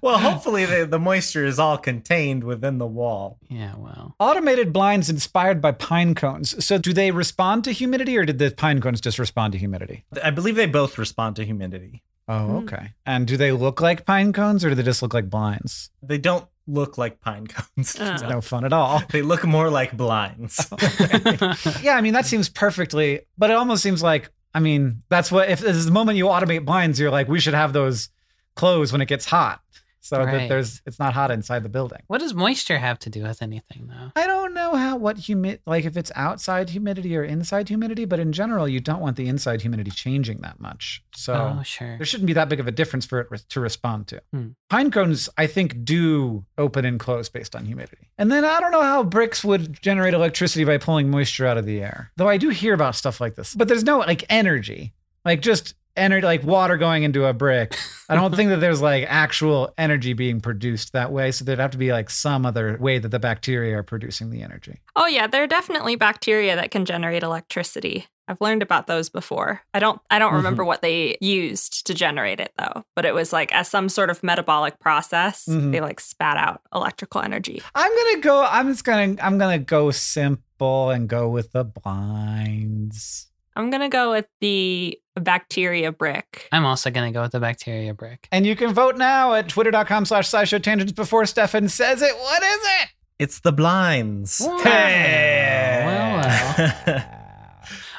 well, 0.00 0.18
hopefully 0.18 0.64
the, 0.64 0.86
the 0.88 0.98
moisture 0.98 1.44
is 1.44 1.58
all 1.58 1.76
contained 1.76 2.44
within 2.44 2.78
the 2.78 2.86
wall. 2.86 3.38
Yeah, 3.48 3.74
well. 3.76 4.14
Automated 4.20 4.72
blinds 4.72 5.10
inspired 5.10 5.60
by 5.60 5.72
pine 5.72 6.14
cones. 6.14 6.64
So, 6.64 6.78
do 6.78 6.92
they 6.92 7.10
respond 7.10 7.64
to 7.64 7.72
humidity 7.72 8.16
or 8.16 8.24
did 8.24 8.38
the 8.38 8.52
pine 8.52 8.80
cones 8.80 9.00
just 9.00 9.18
respond 9.18 9.52
to 9.54 9.58
humidity? 9.58 10.04
I 10.22 10.30
believe 10.30 10.54
they 10.54 10.66
both 10.66 10.98
respond 10.98 11.34
to 11.36 11.44
humidity. 11.44 12.02
Oh, 12.32 12.46
Hmm. 12.46 12.56
okay. 12.68 12.92
And 13.06 13.26
do 13.26 13.36
they 13.36 13.52
look 13.52 13.80
like 13.80 14.06
pine 14.06 14.32
cones 14.32 14.64
or 14.64 14.68
do 14.70 14.74
they 14.74 14.82
just 14.82 15.02
look 15.02 15.12
like 15.14 15.28
blinds? 15.28 15.90
They 16.02 16.18
don't 16.18 16.46
look 16.66 16.96
like 16.96 17.20
pine 17.20 17.46
cones. 17.46 17.96
Uh. 18.00 18.12
It's 18.14 18.22
no 18.22 18.40
fun 18.40 18.64
at 18.64 18.72
all. 18.72 19.02
They 19.10 19.22
look 19.22 19.44
more 19.44 19.68
like 19.70 19.96
blinds. 19.96 20.66
yeah, 21.82 21.96
I 21.96 22.00
mean, 22.00 22.12
that 22.14 22.26
seems 22.26 22.48
perfectly, 22.48 23.20
but 23.36 23.50
it 23.50 23.54
almost 23.56 23.82
seems 23.82 24.02
like, 24.02 24.30
I 24.54 24.60
mean, 24.60 25.02
that's 25.08 25.30
what, 25.32 25.48
if 25.50 25.60
this 25.60 25.76
is 25.76 25.86
the 25.86 25.92
moment 25.92 26.18
you 26.18 26.26
automate 26.26 26.64
blinds, 26.64 27.00
you're 27.00 27.10
like, 27.10 27.28
we 27.28 27.40
should 27.40 27.54
have 27.54 27.72
those 27.72 28.10
closed 28.54 28.92
when 28.92 29.00
it 29.00 29.06
gets 29.08 29.26
hot. 29.26 29.60
So 30.02 30.16
that 30.16 30.48
there's, 30.48 30.82
it's 30.84 30.98
not 30.98 31.14
hot 31.14 31.30
inside 31.30 31.62
the 31.62 31.68
building. 31.68 32.00
what 32.08 32.18
does 32.18 32.34
moisture 32.34 32.78
have 32.78 32.98
to 33.00 33.10
do 33.10 33.22
with 33.22 33.40
anything, 33.40 33.86
though? 33.88 34.10
I 34.20 34.26
don't 34.26 34.52
know 34.52 34.74
how, 34.74 34.96
what 34.96 35.16
humid, 35.16 35.60
like 35.64 35.84
if 35.84 35.96
it's 35.96 36.10
outside 36.16 36.70
humidity 36.70 37.16
or 37.16 37.22
inside 37.22 37.68
humidity, 37.68 38.04
but 38.04 38.18
in 38.18 38.32
general, 38.32 38.66
you 38.66 38.80
don't 38.80 39.00
want 39.00 39.16
the 39.16 39.28
inside 39.28 39.62
humidity 39.62 39.92
changing 39.92 40.40
that 40.40 40.58
much. 40.58 41.04
So 41.14 41.56
oh, 41.58 41.62
sure. 41.62 41.96
there 41.98 42.04
shouldn't 42.04 42.26
be 42.26 42.32
that 42.32 42.48
big 42.48 42.58
of 42.58 42.66
a 42.66 42.72
difference 42.72 43.06
for 43.06 43.20
it 43.20 43.28
re- 43.30 43.38
to 43.48 43.60
respond 43.60 44.08
to. 44.08 44.20
Hmm. 44.32 44.48
Pine 44.68 44.90
cones, 44.90 45.28
I 45.38 45.46
think, 45.46 45.84
do 45.84 46.44
open 46.58 46.84
and 46.84 46.98
close 46.98 47.28
based 47.28 47.54
on 47.54 47.64
humidity. 47.64 48.10
And 48.18 48.32
then 48.32 48.44
I 48.44 48.58
don't 48.58 48.72
know 48.72 48.82
how 48.82 49.04
bricks 49.04 49.44
would 49.44 49.80
generate 49.80 50.14
electricity 50.14 50.64
by 50.64 50.78
pulling 50.78 51.10
moisture 51.10 51.46
out 51.46 51.58
of 51.58 51.64
the 51.64 51.80
air. 51.80 52.10
Though 52.16 52.28
I 52.28 52.38
do 52.38 52.48
hear 52.48 52.74
about 52.74 52.96
stuff 52.96 53.20
like 53.20 53.36
this, 53.36 53.54
but 53.54 53.68
there's 53.68 53.84
no 53.84 53.98
like 53.98 54.24
energy. 54.28 54.94
Like 55.24 55.40
just 55.40 55.74
energy, 55.96 56.24
like 56.24 56.42
water 56.42 56.76
going 56.76 57.02
into 57.02 57.24
a 57.26 57.32
brick. 57.32 57.76
I 58.08 58.14
don't 58.14 58.34
think 58.34 58.50
that 58.50 58.58
there's 58.60 58.80
like 58.82 59.04
actual 59.08 59.72
energy 59.78 60.12
being 60.12 60.40
produced 60.40 60.92
that 60.92 61.12
way. 61.12 61.32
So 61.32 61.44
there'd 61.44 61.58
have 61.58 61.70
to 61.72 61.78
be 61.78 61.92
like 61.92 62.10
some 62.10 62.44
other 62.46 62.76
way 62.80 62.98
that 62.98 63.08
the 63.08 63.18
bacteria 63.18 63.78
are 63.78 63.82
producing 63.82 64.30
the 64.30 64.42
energy. 64.42 64.80
Oh 64.96 65.06
yeah, 65.06 65.26
there 65.26 65.42
are 65.42 65.46
definitely 65.48 65.96
bacteria 65.96 66.56
that 66.56 66.70
can 66.70 66.84
generate 66.84 67.22
electricity. 67.22 68.06
I've 68.28 68.40
learned 68.40 68.62
about 68.62 68.86
those 68.86 69.08
before. 69.08 69.62
I 69.74 69.80
don't 69.80 70.00
I 70.08 70.18
don't 70.20 70.32
remember 70.34 70.64
what 70.64 70.80
they 70.80 71.16
used 71.20 71.86
to 71.88 71.92
generate 71.94 72.38
it 72.40 72.52
though, 72.56 72.84
but 72.94 73.04
it 73.04 73.14
was 73.14 73.32
like 73.32 73.52
as 73.52 73.68
some 73.68 73.88
sort 73.88 74.10
of 74.10 74.22
metabolic 74.22 74.78
process, 74.78 75.46
Mhm. 75.46 75.72
they 75.72 75.80
like 75.80 75.98
spat 76.00 76.36
out 76.36 76.62
electrical 76.74 77.20
energy. 77.20 77.60
I'm 77.74 77.90
gonna 77.94 78.20
go. 78.20 78.44
I'm 78.48 78.68
just 78.68 78.84
gonna. 78.84 79.16
I'm 79.20 79.38
gonna 79.38 79.58
go 79.58 79.90
simple 79.90 80.90
and 80.90 81.08
go 81.08 81.28
with 81.28 81.50
the 81.52 81.64
blinds. 81.64 83.26
I'm 83.54 83.70
going 83.70 83.82
to 83.82 83.88
go 83.88 84.12
with 84.12 84.26
the 84.40 84.98
bacteria 85.20 85.92
brick. 85.92 86.48
I'm 86.52 86.64
also 86.64 86.90
going 86.90 87.12
to 87.12 87.16
go 87.16 87.22
with 87.22 87.32
the 87.32 87.40
bacteria 87.40 87.92
brick. 87.94 88.28
And 88.32 88.46
you 88.46 88.56
can 88.56 88.72
vote 88.72 88.96
now 88.96 89.34
at 89.34 89.48
twitter.com 89.48 90.06
slash 90.06 90.30
scishow 90.30 90.62
tangents 90.62 90.92
before 90.92 91.26
Stefan 91.26 91.68
says 91.68 92.00
it. 92.02 92.14
What 92.16 92.42
is 92.42 92.60
it? 92.82 92.88
It's 93.18 93.40
the 93.40 93.52
blinds. 93.52 94.38
Hey. 94.62 95.82
Well, 95.84 96.16
well. 96.56 97.04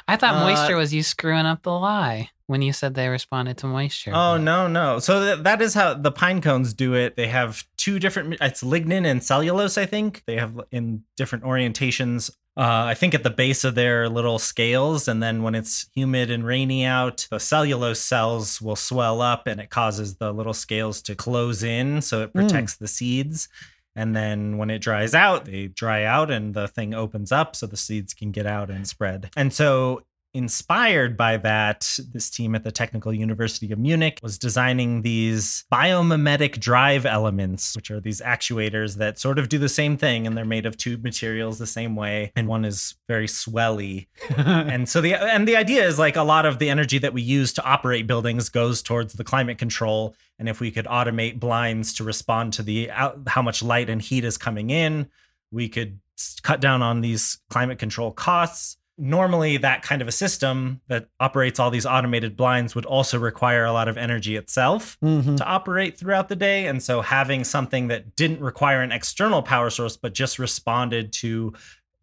I 0.08 0.16
thought 0.16 0.34
Uh, 0.34 0.40
moisture 0.50 0.76
was 0.76 0.92
you 0.92 1.02
screwing 1.02 1.46
up 1.46 1.62
the 1.62 1.70
lie 1.72 2.28
when 2.46 2.60
you 2.60 2.74
said 2.74 2.94
they 2.94 3.08
responded 3.08 3.56
to 3.58 3.66
moisture. 3.66 4.10
Oh 4.14 4.36
no, 4.36 4.66
no. 4.68 4.98
So 4.98 5.20
th- 5.34 5.44
that 5.44 5.62
is 5.62 5.72
how 5.72 5.94
the 5.94 6.12
pine 6.12 6.42
cones 6.42 6.74
do 6.74 6.92
it. 6.94 7.16
They 7.16 7.28
have 7.28 7.64
two 7.78 7.98
different. 7.98 8.36
It's 8.40 8.62
lignin 8.62 9.06
and 9.06 9.24
cellulose. 9.24 9.78
I 9.78 9.86
think 9.86 10.22
they 10.26 10.36
have 10.36 10.60
in 10.70 11.04
different 11.16 11.44
orientations. 11.44 12.30
Uh, 12.56 12.84
I 12.86 12.94
think 12.94 13.14
at 13.14 13.24
the 13.24 13.30
base 13.30 13.64
of 13.64 13.74
their 13.74 14.08
little 14.08 14.38
scales, 14.38 15.08
and 15.08 15.20
then 15.20 15.42
when 15.42 15.56
it's 15.56 15.88
humid 15.94 16.30
and 16.30 16.46
rainy 16.46 16.84
out, 16.84 17.26
the 17.30 17.40
cellulose 17.40 18.00
cells 18.00 18.62
will 18.62 18.76
swell 18.76 19.20
up, 19.20 19.48
and 19.48 19.60
it 19.60 19.70
causes 19.70 20.16
the 20.16 20.32
little 20.32 20.54
scales 20.54 21.02
to 21.02 21.16
close 21.16 21.64
in, 21.64 22.00
so 22.00 22.22
it 22.22 22.28
Mm. 22.32 22.32
protects 22.34 22.76
the 22.76 22.86
seeds. 22.86 23.48
And 23.96 24.14
then 24.14 24.56
when 24.56 24.70
it 24.70 24.80
dries 24.80 25.14
out, 25.14 25.46
they 25.46 25.66
dry 25.66 26.04
out, 26.04 26.30
and 26.30 26.54
the 26.54 26.68
thing 26.68 26.94
opens 26.94 27.32
up, 27.32 27.56
so 27.56 27.66
the 27.66 27.76
seeds 27.76 28.14
can 28.14 28.30
get 28.30 28.46
out 28.46 28.70
and 28.70 28.86
spread. 28.86 29.30
And 29.36 29.52
so 29.52 30.02
inspired 30.34 31.16
by 31.16 31.36
that, 31.36 31.98
this 32.12 32.28
team 32.28 32.56
at 32.56 32.64
the 32.64 32.72
Technical 32.72 33.14
University 33.14 33.72
of 33.72 33.78
Munich 33.78 34.18
was 34.22 34.36
designing 34.36 35.02
these 35.02 35.64
biomimetic 35.72 36.58
drive 36.58 37.06
elements, 37.06 37.76
which 37.76 37.90
are 37.90 38.00
these 38.00 38.20
actuators 38.20 38.96
that 38.96 39.18
sort 39.18 39.38
of 39.38 39.48
do 39.48 39.58
the 39.58 39.68
same 39.68 39.96
thing 39.96 40.26
and 40.26 40.36
they're 40.36 40.44
made 40.44 40.66
of 40.66 40.76
two 40.76 40.98
materials 40.98 41.58
the 41.58 41.66
same 41.66 41.94
way. 41.94 42.32
And 42.34 42.48
one 42.48 42.64
is 42.64 42.96
very 43.06 43.28
swelly. 43.28 44.08
and 44.36 44.88
so 44.88 45.00
the 45.00 45.14
and 45.14 45.46
the 45.46 45.56
idea 45.56 45.86
is 45.86 45.98
like 45.98 46.16
a 46.16 46.22
lot 46.22 46.46
of 46.46 46.58
the 46.58 46.68
energy 46.68 46.98
that 46.98 47.14
we 47.14 47.22
use 47.22 47.52
to 47.54 47.64
operate 47.64 48.08
buildings 48.08 48.48
goes 48.48 48.82
towards 48.82 49.14
the 49.14 49.24
climate 49.24 49.58
control. 49.58 50.16
And 50.40 50.48
if 50.48 50.58
we 50.58 50.72
could 50.72 50.86
automate 50.86 51.38
blinds 51.38 51.94
to 51.94 52.04
respond 52.04 52.52
to 52.54 52.62
the 52.62 52.90
uh, 52.90 53.12
how 53.28 53.42
much 53.42 53.62
light 53.62 53.88
and 53.88 54.02
heat 54.02 54.24
is 54.24 54.36
coming 54.36 54.70
in, 54.70 55.08
we 55.52 55.68
could 55.68 56.00
cut 56.42 56.60
down 56.60 56.82
on 56.82 57.00
these 57.00 57.38
climate 57.50 57.78
control 57.78 58.10
costs 58.10 58.76
normally 58.96 59.56
that 59.56 59.82
kind 59.82 60.00
of 60.00 60.06
a 60.08 60.12
system 60.12 60.80
that 60.88 61.08
operates 61.18 61.58
all 61.58 61.70
these 61.70 61.86
automated 61.86 62.36
blinds 62.36 62.74
would 62.74 62.86
also 62.86 63.18
require 63.18 63.64
a 63.64 63.72
lot 63.72 63.88
of 63.88 63.96
energy 63.96 64.36
itself 64.36 64.96
Mhm. 65.02 65.36
to 65.36 65.44
operate 65.44 65.98
throughout 65.98 66.28
the 66.28 66.36
day 66.36 66.66
and 66.68 66.80
so 66.82 67.00
having 67.00 67.42
something 67.42 67.88
that 67.88 68.14
didn't 68.14 68.40
require 68.40 68.82
an 68.82 68.92
external 68.92 69.42
power 69.42 69.68
source 69.70 69.96
but 69.96 70.14
just 70.14 70.38
responded 70.38 71.12
to 71.14 71.52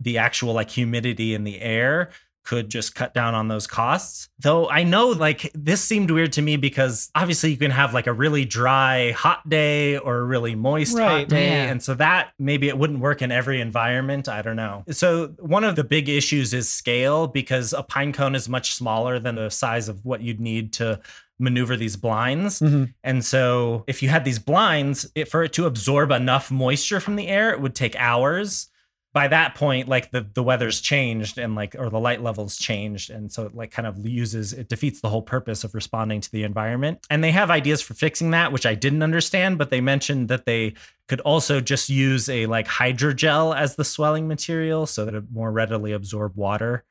the 0.01 0.17
actual 0.17 0.53
like 0.53 0.69
humidity 0.69 1.33
in 1.33 1.43
the 1.45 1.62
air 1.62 2.10
could 2.43 2.69
just 2.69 2.95
cut 2.95 3.13
down 3.13 3.36
on 3.36 3.48
those 3.48 3.67
costs. 3.67 4.27
Though 4.39 4.67
I 4.69 4.83
know 4.83 5.10
like 5.10 5.51
this 5.53 5.81
seemed 5.81 6.10
weird 6.10 6.33
to 6.33 6.41
me 6.41 6.57
because 6.57 7.10
obviously 7.13 7.51
you 7.51 7.57
can 7.57 7.71
have 7.71 7.93
like 7.93 8.07
a 8.07 8.13
really 8.13 8.45
dry 8.45 9.12
hot 9.12 9.48
day 9.48 9.98
or 9.98 10.17
a 10.17 10.24
really 10.24 10.55
moist 10.55 10.98
Right, 10.98 11.19
hot 11.19 11.27
day 11.29 11.50
yeah. 11.51 11.71
and 11.71 11.81
so 11.83 11.93
that 11.95 12.31
maybe 12.39 12.67
it 12.67 12.77
wouldn't 12.77 13.00
work 13.00 13.21
in 13.21 13.31
every 13.31 13.62
environment, 13.62 14.27
I 14.27 14.41
don't 14.41 14.55
know. 14.55 14.83
So 14.89 15.27
one 15.39 15.63
of 15.63 15.75
the 15.75 15.83
big 15.83 16.10
issues 16.10 16.53
is 16.53 16.67
scale 16.67 17.27
because 17.27 17.74
a 17.74 17.83
pine 17.83 18.12
cone 18.12 18.33
is 18.33 18.50
much 18.50 18.74
smaller 18.74 19.19
than 19.19 19.36
the 19.36 19.50
size 19.50 19.88
of 19.88 20.03
what 20.03 20.21
you'd 20.21 20.39
need 20.39 20.74
to 20.74 21.00
maneuver 21.39 21.75
these 21.75 21.95
blinds. 21.95 22.60
Mhm. 22.60 22.93
And 23.03 23.24
so 23.25 23.83
if 23.88 24.01
you 24.03 24.10
had 24.10 24.25
these 24.25 24.38
blinds, 24.39 25.10
it, 25.15 25.27
for 25.27 25.43
it 25.43 25.53
to 25.53 25.65
absorb 25.65 26.12
enough 26.12 26.51
moisture 26.51 27.00
from 27.00 27.15
the 27.15 27.27
air, 27.27 27.51
it 27.51 27.62
would 27.62 27.74
take 27.75 27.95
hours. 27.98 28.67
By 29.13 29.27
that 29.27 29.56
point, 29.56 29.89
like 29.89 30.12
the, 30.12 30.25
the 30.34 30.41
weather's 30.41 30.80
changed 30.80 31.38
and 31.38 31.53
like 31.53 31.75
or 31.77 31.89
the 31.89 32.00
light 32.00 32.22
levels 32.22 32.58
changed. 32.58 33.10
And 33.10 33.32
so 33.32 33.46
it 33.46 33.53
like 33.53 33.72
kind 33.72 33.88
of 33.88 34.06
uses 34.08 34.53
it 34.53 34.70
defeats 34.70 35.01
the 35.01 35.10
whole 35.10 35.22
purpose 35.22 35.63
of 35.63 35.75
responding 35.75 36.22
to 36.22 36.32
the 36.32 36.44
environment. 36.44 37.06
And 37.10 37.24
they 37.24 37.32
have 37.32 37.51
ideas 37.51 37.82
for 37.82 37.94
fixing 37.94 38.32
that, 38.32 38.51
which 38.51 38.65
I 38.65 38.75
didn't 38.75 39.03
understand, 39.03 39.58
but 39.58 39.70
they 39.70 39.82
mentioned 39.82 40.30
that 40.30 40.46
they 40.46 40.75
could 41.08 41.20
also 41.22 41.60
just 41.60 41.89
use 41.89 42.30
a 42.30 42.46
like 42.46 42.68
hydrogel 42.68 43.56
as 43.56 43.75
the 43.75 43.84
swelling 43.84 44.30
material 44.30 44.86
so 44.86 45.03
that 45.03 45.13
it 45.13 45.25
more 45.34 45.51
readily 45.51 45.91
absorb 45.91 46.38
water. 46.38 46.86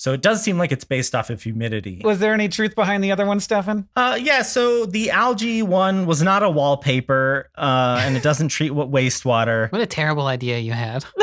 So 0.00 0.14
it 0.14 0.22
does 0.22 0.42
seem 0.42 0.56
like 0.56 0.72
it's 0.72 0.84
based 0.84 1.14
off 1.14 1.28
of 1.28 1.42
humidity. 1.42 2.00
Was 2.02 2.20
there 2.20 2.32
any 2.32 2.48
truth 2.48 2.74
behind 2.74 3.04
the 3.04 3.12
other 3.12 3.26
one, 3.26 3.38
Stefan? 3.38 3.86
Uh, 3.94 4.16
yeah, 4.18 4.40
so 4.40 4.86
the 4.86 5.10
algae 5.10 5.62
one 5.62 6.06
was 6.06 6.22
not 6.22 6.42
a 6.42 6.48
wallpaper, 6.48 7.50
uh, 7.54 8.00
and 8.02 8.16
it 8.16 8.22
doesn't 8.22 8.48
treat 8.48 8.70
what 8.70 8.90
wastewater. 8.90 9.70
What 9.70 9.82
a 9.82 9.86
terrible 9.86 10.26
idea 10.26 10.58
you 10.58 10.72
had. 10.72 11.04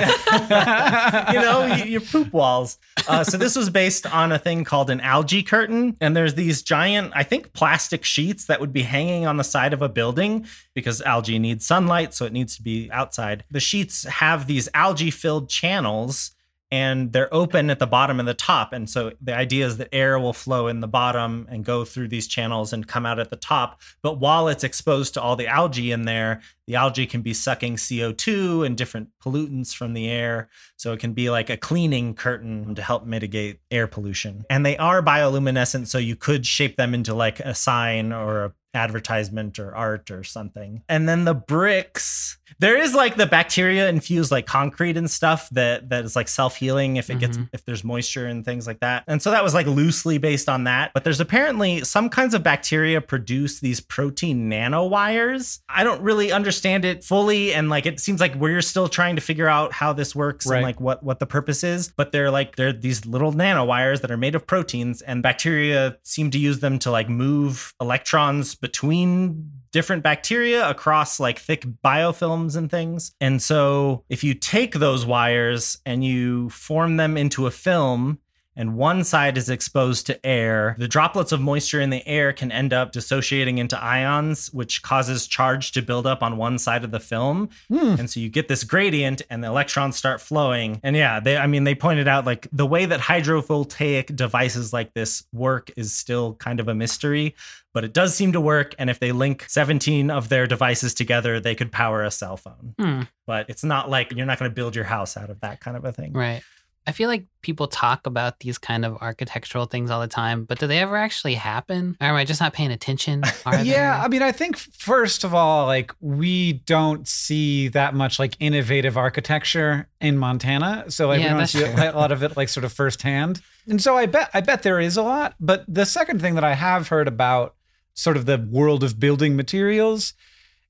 you 1.32 1.40
know, 1.40 1.82
your 1.86 2.00
poop 2.00 2.32
walls. 2.32 2.78
Uh, 3.06 3.22
so 3.22 3.36
this 3.36 3.56
was 3.56 3.70
based 3.70 4.06
on 4.06 4.32
a 4.32 4.38
thing 4.38 4.64
called 4.64 4.90
an 4.90 5.00
algae 5.00 5.42
curtain, 5.42 5.96
and 6.00 6.16
there's 6.16 6.34
these 6.34 6.62
giant, 6.62 7.12
I 7.14 7.22
think, 7.22 7.52
plastic 7.52 8.04
sheets 8.04 8.46
that 8.46 8.60
would 8.60 8.72
be 8.72 8.82
hanging 8.82 9.26
on 9.26 9.36
the 9.36 9.44
side 9.44 9.72
of 9.72 9.82
a 9.82 9.88
building 9.88 10.46
because 10.74 11.02
algae 11.02 11.38
needs 11.38 11.66
sunlight, 11.66 12.14
so 12.14 12.24
it 12.24 12.32
needs 12.32 12.56
to 12.56 12.62
be 12.62 12.90
outside. 12.90 13.44
The 13.50 13.60
sheets 13.60 14.04
have 14.04 14.46
these 14.46 14.68
algae-filled 14.74 15.48
channels. 15.48 16.32
And 16.74 17.12
they're 17.12 17.32
open 17.32 17.70
at 17.70 17.78
the 17.78 17.86
bottom 17.86 18.18
and 18.18 18.26
the 18.26 18.34
top. 18.34 18.72
And 18.72 18.90
so 18.90 19.12
the 19.20 19.32
idea 19.32 19.64
is 19.64 19.76
that 19.76 19.90
air 19.92 20.18
will 20.18 20.32
flow 20.32 20.66
in 20.66 20.80
the 20.80 20.88
bottom 20.88 21.46
and 21.48 21.64
go 21.64 21.84
through 21.84 22.08
these 22.08 22.26
channels 22.26 22.72
and 22.72 22.84
come 22.84 23.06
out 23.06 23.20
at 23.20 23.30
the 23.30 23.36
top. 23.36 23.80
But 24.02 24.18
while 24.18 24.48
it's 24.48 24.64
exposed 24.64 25.14
to 25.14 25.22
all 25.22 25.36
the 25.36 25.46
algae 25.46 25.92
in 25.92 26.02
there, 26.02 26.42
the 26.66 26.74
algae 26.74 27.06
can 27.06 27.22
be 27.22 27.32
sucking 27.32 27.76
CO2 27.76 28.66
and 28.66 28.76
different 28.76 29.10
pollutants 29.22 29.72
from 29.72 29.92
the 29.92 30.10
air. 30.10 30.48
So 30.76 30.92
it 30.92 30.98
can 30.98 31.12
be 31.12 31.30
like 31.30 31.48
a 31.48 31.56
cleaning 31.56 32.14
curtain 32.14 32.74
to 32.74 32.82
help 32.82 33.06
mitigate 33.06 33.60
air 33.70 33.86
pollution. 33.86 34.44
And 34.50 34.66
they 34.66 34.76
are 34.76 35.00
bioluminescent, 35.00 35.86
so 35.86 35.98
you 35.98 36.16
could 36.16 36.44
shape 36.44 36.76
them 36.76 36.92
into 36.92 37.14
like 37.14 37.38
a 37.38 37.54
sign 37.54 38.12
or 38.12 38.46
a 38.46 38.52
advertisement 38.74 39.58
or 39.58 39.74
art 39.74 40.10
or 40.10 40.24
something. 40.24 40.82
And 40.88 41.08
then 41.08 41.24
the 41.24 41.34
bricks, 41.34 42.38
there 42.58 42.76
is 42.76 42.94
like 42.94 43.16
the 43.16 43.26
bacteria 43.26 43.88
infused 43.88 44.30
like 44.30 44.46
concrete 44.46 44.96
and 44.96 45.10
stuff 45.10 45.48
that 45.50 45.88
that 45.88 46.04
is 46.04 46.14
like 46.16 46.28
self-healing 46.28 46.96
if 46.96 47.10
it 47.10 47.18
gets 47.18 47.38
Mhm. 47.38 47.48
if 47.52 47.64
there's 47.64 47.82
moisture 47.84 48.26
and 48.26 48.44
things 48.44 48.66
like 48.66 48.80
that. 48.80 49.04
And 49.06 49.20
so 49.22 49.30
that 49.30 49.42
was 49.42 49.54
like 49.54 49.66
loosely 49.66 50.18
based 50.18 50.48
on 50.48 50.64
that. 50.64 50.92
But 50.94 51.04
there's 51.04 51.20
apparently 51.20 51.82
some 51.84 52.08
kinds 52.08 52.34
of 52.34 52.42
bacteria 52.42 53.00
produce 53.00 53.60
these 53.60 53.80
protein 53.80 54.50
nanowires. 54.50 55.60
I 55.68 55.84
don't 55.84 56.00
really 56.02 56.32
understand 56.32 56.84
it 56.84 57.02
fully 57.04 57.52
and 57.54 57.68
like 57.68 57.86
it 57.86 58.00
seems 58.00 58.20
like 58.20 58.34
we're 58.36 58.60
still 58.62 58.88
trying 58.88 59.16
to 59.16 59.22
figure 59.22 59.48
out 59.48 59.72
how 59.72 59.92
this 59.92 60.14
works 60.14 60.46
Right. 60.46 60.56
and 60.58 60.64
like 60.64 60.80
what 60.80 61.02
what 61.02 61.18
the 61.18 61.26
purpose 61.26 61.64
is. 61.64 61.92
But 61.96 62.12
they're 62.12 62.30
like 62.30 62.56
they're 62.56 62.72
these 62.72 63.06
little 63.06 63.32
nanowires 63.32 64.00
that 64.02 64.10
are 64.10 64.16
made 64.16 64.34
of 64.34 64.46
proteins 64.46 65.02
and 65.02 65.22
bacteria 65.22 65.96
seem 66.02 66.30
to 66.30 66.38
use 66.38 66.60
them 66.60 66.78
to 66.80 66.90
like 66.90 67.08
move 67.08 67.74
electrons 67.80 68.54
between 68.64 69.50
different 69.72 70.02
bacteria 70.02 70.66
across 70.70 71.20
like 71.20 71.38
thick 71.38 71.66
biofilms 71.84 72.56
and 72.56 72.70
things. 72.70 73.12
And 73.20 73.42
so 73.42 74.04
if 74.08 74.24
you 74.24 74.32
take 74.32 74.72
those 74.72 75.04
wires 75.04 75.76
and 75.84 76.02
you 76.02 76.48
form 76.48 76.96
them 76.96 77.18
into 77.18 77.46
a 77.46 77.50
film 77.50 78.20
and 78.56 78.76
one 78.76 79.02
side 79.04 79.36
is 79.36 79.48
exposed 79.48 80.06
to 80.06 80.24
air, 80.26 80.76
the 80.78 80.86
droplets 80.88 81.32
of 81.32 81.40
moisture 81.40 81.80
in 81.80 81.90
the 81.90 82.06
air 82.06 82.32
can 82.32 82.52
end 82.52 82.72
up 82.72 82.92
dissociating 82.92 83.58
into 83.58 83.82
ions, 83.82 84.52
which 84.52 84.82
causes 84.82 85.26
charge 85.26 85.72
to 85.72 85.82
build 85.82 86.06
up 86.06 86.22
on 86.22 86.36
one 86.36 86.58
side 86.58 86.84
of 86.84 86.90
the 86.90 87.00
film. 87.00 87.48
Hmm. 87.68 87.96
And 87.98 88.10
so 88.10 88.20
you 88.20 88.28
get 88.28 88.48
this 88.48 88.62
gradient 88.64 89.22
and 89.30 89.42
the 89.42 89.48
electrons 89.48 89.96
start 89.96 90.20
flowing. 90.20 90.80
And 90.82 90.94
yeah, 90.96 91.20
they 91.20 91.36
I 91.36 91.46
mean 91.46 91.64
they 91.64 91.74
pointed 91.74 92.06
out 92.08 92.24
like 92.24 92.46
the 92.52 92.66
way 92.66 92.86
that 92.86 93.00
hydrovoltaic 93.00 94.14
devices 94.16 94.72
like 94.72 94.94
this 94.94 95.24
work 95.32 95.70
is 95.76 95.92
still 95.92 96.34
kind 96.34 96.60
of 96.60 96.68
a 96.68 96.74
mystery, 96.74 97.34
but 97.72 97.84
it 97.84 97.92
does 97.92 98.14
seem 98.14 98.32
to 98.32 98.40
work 98.40 98.74
and 98.78 98.88
if 98.90 99.00
they 99.00 99.12
link 99.12 99.44
17 99.48 100.10
of 100.10 100.28
their 100.28 100.46
devices 100.46 100.94
together, 100.94 101.40
they 101.40 101.54
could 101.54 101.72
power 101.72 102.02
a 102.04 102.10
cell 102.10 102.36
phone. 102.36 102.74
Hmm, 102.78 103.02
But 103.26 103.50
it's 103.50 103.64
not 103.64 103.90
like 103.90 104.12
you're 104.12 104.26
not 104.26 104.38
going 104.38 104.50
to 104.50 104.54
build 104.54 104.74
your 104.76 104.84
house 104.84 105.16
out 105.16 105.30
of 105.30 105.40
that 105.40 105.60
kind 105.60 105.76
of 105.76 105.84
a 105.84 105.92
thing. 105.92 106.12
right. 106.12 106.42
I 106.86 106.92
feel 106.92 107.08
like 107.08 107.24
people 107.40 107.66
talk 107.66 108.06
about 108.06 108.40
these 108.40 108.58
kind 108.58 108.84
of 108.84 108.98
architectural 109.00 109.64
things 109.64 109.90
all 109.90 110.00
the 110.02 110.06
time, 110.06 110.44
but 110.44 110.58
do 110.58 110.66
they 110.66 110.78
ever 110.80 110.96
actually 110.96 111.34
happen? 111.34 111.96
Or 112.00 112.08
am 112.08 112.14
I 112.14 112.24
just 112.26 112.40
not 112.42 112.52
paying 112.52 112.70
attention? 112.70 113.22
Are 113.46 113.58
Yeah, 113.64 114.02
I 114.04 114.08
mean, 114.08 114.20
I 114.22 114.32
think 114.32 114.58
first 114.58 115.24
of 115.24 115.32
all, 115.34 115.64
like 115.66 115.92
we 116.00 116.54
don't 116.54 117.08
see 117.08 117.68
that 117.68 117.94
much 117.94 118.18
like 118.18 118.36
innovative 118.38 118.98
architecture 118.98 119.88
in 120.00 120.18
Montana, 120.18 120.84
so 120.88 121.08
like 121.08 121.20
Yeah, 121.20 121.32
we 121.32 121.38
don't 121.38 121.46
see 121.46 121.60
true. 121.60 121.72
a 121.74 121.92
lot 121.92 122.12
of 122.12 122.22
it 122.22 122.36
like 122.36 122.50
sort 122.50 122.64
of 122.64 122.72
firsthand. 122.72 123.40
And 123.66 123.80
so 123.80 123.96
I 123.96 124.04
bet 124.04 124.28
I 124.34 124.42
bet 124.42 124.62
there 124.62 124.78
is 124.78 124.96
a 124.98 125.02
lot. 125.02 125.34
But 125.40 125.64
the 125.66 125.86
second 125.86 126.20
thing 126.20 126.34
that 126.34 126.44
I 126.44 126.54
have 126.54 126.88
heard 126.88 127.08
about 127.08 127.54
sort 127.94 128.16
of 128.18 128.26
the 128.26 128.36
world 128.50 128.84
of 128.84 129.00
building 129.00 129.36
materials 129.36 130.12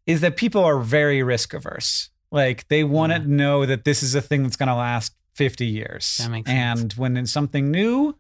is 0.06 0.20
that 0.20 0.36
people 0.36 0.62
are 0.62 0.78
very 0.78 1.22
risk 1.24 1.54
averse. 1.54 2.10
Like 2.30 2.68
they 2.68 2.84
want 2.84 3.10
Yeah. 3.10 3.18
to 3.18 3.26
know 3.28 3.66
that 3.66 3.84
this 3.84 4.02
is 4.02 4.14
a 4.14 4.20
thing 4.20 4.42
that's 4.44 4.56
going 4.56 4.68
to 4.68 4.74
last 4.76 5.12
50 5.34 5.66
years. 5.66 6.18
That 6.18 6.30
makes 6.30 6.48
sense. 6.50 6.80
and 6.82 6.92
when 6.94 7.16
it's 7.16 7.30
something 7.32 7.70
new, 7.70 8.16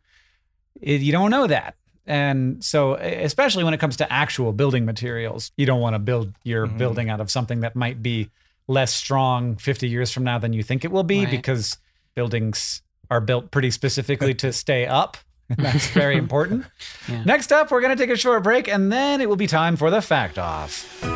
it, 0.80 1.00
you 1.00 1.12
don't 1.12 1.30
know 1.30 1.46
that. 1.46 1.76
And 2.06 2.62
so, 2.62 2.94
especially 2.94 3.64
when 3.64 3.72
it 3.72 3.80
comes 3.80 3.96
to 3.98 4.12
actual 4.12 4.52
building 4.52 4.84
materials, 4.84 5.52
you 5.56 5.64
don't 5.64 5.80
want 5.80 5.94
to 5.94 5.98
build 5.98 6.34
your 6.44 6.66
Mhm. 6.66 6.76
building 6.78 7.08
out 7.10 7.20
of 7.20 7.30
something 7.30 7.60
that 7.60 7.74
might 7.74 8.02
be 8.02 8.30
less 8.68 8.92
strong 8.92 9.56
50 9.56 9.88
years 9.88 10.10
from 10.10 10.24
now 10.24 10.38
than 10.38 10.52
you 10.52 10.62
think 10.62 10.84
it 10.84 10.90
will 10.90 11.02
be 11.04 11.20
Right. 11.24 11.30
because 11.30 11.78
buildings 12.14 12.82
are 13.10 13.20
built 13.20 13.50
pretty 13.50 13.70
specifically 13.70 14.34
to 14.34 14.52
stay 14.52 14.86
up. 14.86 15.16
And 15.48 15.58
that's 15.64 15.88
very 15.90 16.16
important. 16.16 16.64
Yeah. 17.08 17.24
Next 17.24 17.52
up, 17.52 17.70
we're 17.70 17.80
going 17.82 17.96
to 17.96 18.02
take 18.02 18.12
a 18.12 18.16
short 18.18 18.42
break 18.42 18.66
and 18.68 18.90
then 18.92 19.20
it 19.20 19.28
will 19.28 19.36
be 19.36 19.46
time 19.46 19.76
for 19.76 19.90
the 19.90 20.00
fact 20.02 20.38
off. 20.38 21.13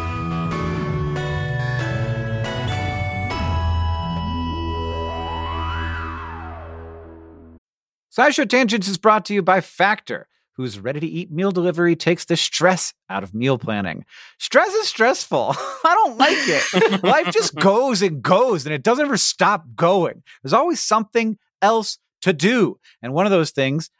SciShow 8.18 8.48
Tangents 8.48 8.88
is 8.88 8.98
brought 8.98 9.24
to 9.26 9.34
you 9.34 9.42
by 9.42 9.60
Factor, 9.60 10.26
whose 10.54 10.80
ready 10.80 10.98
to 10.98 11.06
eat 11.06 11.30
meal 11.30 11.52
delivery 11.52 11.94
takes 11.94 12.24
the 12.24 12.36
stress 12.36 12.92
out 13.08 13.22
of 13.22 13.32
meal 13.32 13.58
planning. 13.58 14.04
Stress 14.40 14.74
is 14.74 14.88
stressful. 14.88 15.54
I 15.84 15.94
don't 15.94 16.18
like 16.18 16.36
it. 16.36 17.02
Life 17.04 17.32
just 17.32 17.54
goes 17.54 18.02
and 18.02 18.20
goes 18.20 18.66
and 18.66 18.74
it 18.74 18.82
doesn't 18.82 19.04
ever 19.04 19.16
stop 19.16 19.66
going. 19.76 20.24
There's 20.42 20.52
always 20.52 20.80
something 20.80 21.38
else 21.62 21.98
to 22.22 22.32
do. 22.32 22.80
And 23.02 23.14
one 23.14 23.24
of 23.26 23.30
those 23.30 23.52
things 23.52 23.88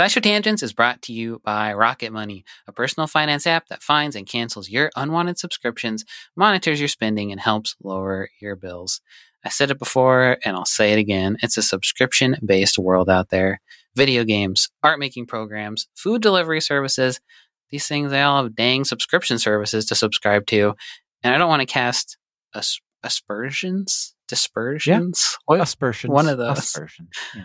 SciShow 0.00 0.22
Tangents 0.22 0.62
is 0.62 0.72
brought 0.72 1.02
to 1.02 1.12
you 1.12 1.42
by 1.44 1.74
Rocket 1.74 2.10
Money, 2.10 2.42
a 2.66 2.72
personal 2.72 3.06
finance 3.06 3.46
app 3.46 3.66
that 3.68 3.82
finds 3.82 4.16
and 4.16 4.26
cancels 4.26 4.70
your 4.70 4.90
unwanted 4.96 5.38
subscriptions, 5.38 6.06
monitors 6.34 6.80
your 6.80 6.88
spending, 6.88 7.30
and 7.32 7.38
helps 7.38 7.76
lower 7.82 8.30
your 8.40 8.56
bills. 8.56 9.02
I 9.44 9.50
said 9.50 9.70
it 9.70 9.78
before 9.78 10.38
and 10.42 10.56
I'll 10.56 10.64
say 10.64 10.94
it 10.94 10.98
again. 10.98 11.36
It's 11.42 11.58
a 11.58 11.62
subscription 11.62 12.36
based 12.42 12.78
world 12.78 13.10
out 13.10 13.28
there. 13.28 13.60
Video 13.94 14.24
games, 14.24 14.70
art 14.82 14.98
making 14.98 15.26
programs, 15.26 15.86
food 15.94 16.22
delivery 16.22 16.62
services. 16.62 17.20
These 17.68 17.86
things, 17.86 18.10
they 18.10 18.22
all 18.22 18.42
have 18.42 18.56
dang 18.56 18.84
subscription 18.84 19.38
services 19.38 19.84
to 19.84 19.94
subscribe 19.94 20.46
to. 20.46 20.76
And 21.22 21.34
I 21.34 21.36
don't 21.36 21.50
want 21.50 21.60
to 21.60 21.66
cast 21.66 22.16
as- 22.54 22.80
aspersions, 23.02 24.14
dispersions. 24.28 25.36
Oh, 25.40 25.56
what- 25.56 25.60
Aspersions. 25.60 26.10
One 26.10 26.26
of 26.26 26.38
those. 26.38 26.56
Aspersions. 26.56 27.10
Yeah. 27.36 27.42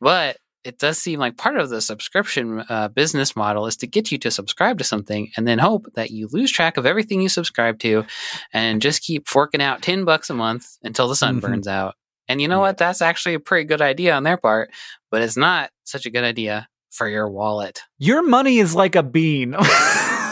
but 0.00 0.38
it 0.64 0.78
does 0.78 0.98
seem 0.98 1.18
like 1.18 1.36
part 1.36 1.56
of 1.58 1.70
the 1.70 1.80
subscription 1.80 2.64
uh, 2.68 2.88
business 2.88 3.34
model 3.34 3.66
is 3.66 3.76
to 3.78 3.86
get 3.86 4.12
you 4.12 4.18
to 4.18 4.30
subscribe 4.30 4.78
to 4.78 4.84
something 4.84 5.30
and 5.36 5.46
then 5.46 5.58
hope 5.58 5.86
that 5.94 6.10
you 6.10 6.28
lose 6.30 6.50
track 6.52 6.76
of 6.76 6.86
everything 6.86 7.20
you 7.20 7.28
subscribe 7.28 7.78
to 7.80 8.04
and 8.52 8.80
just 8.80 9.02
keep 9.02 9.26
forking 9.28 9.60
out 9.62 9.82
10 9.82 10.04
bucks 10.04 10.30
a 10.30 10.34
month 10.34 10.66
until 10.82 11.08
the 11.08 11.16
sun 11.16 11.38
Mhm. 11.38 11.40
burns 11.40 11.66
out. 11.68 11.94
And 12.28 12.40
you 12.40 12.48
know 12.48 12.60
what? 12.60 12.78
That's 12.78 13.02
actually 13.02 13.34
a 13.34 13.40
pretty 13.40 13.64
good 13.64 13.82
idea 13.82 14.14
on 14.14 14.22
their 14.22 14.36
part, 14.36 14.70
but 15.10 15.22
it's 15.22 15.36
not 15.36 15.70
such 15.84 16.06
a 16.06 16.10
good 16.10 16.24
idea 16.24 16.68
for 16.90 17.08
your 17.08 17.28
wallet. 17.28 17.80
Your 17.98 18.22
money 18.22 18.58
is 18.58 18.74
like 18.74 18.94
a 18.94 19.02
bean. 19.02 19.56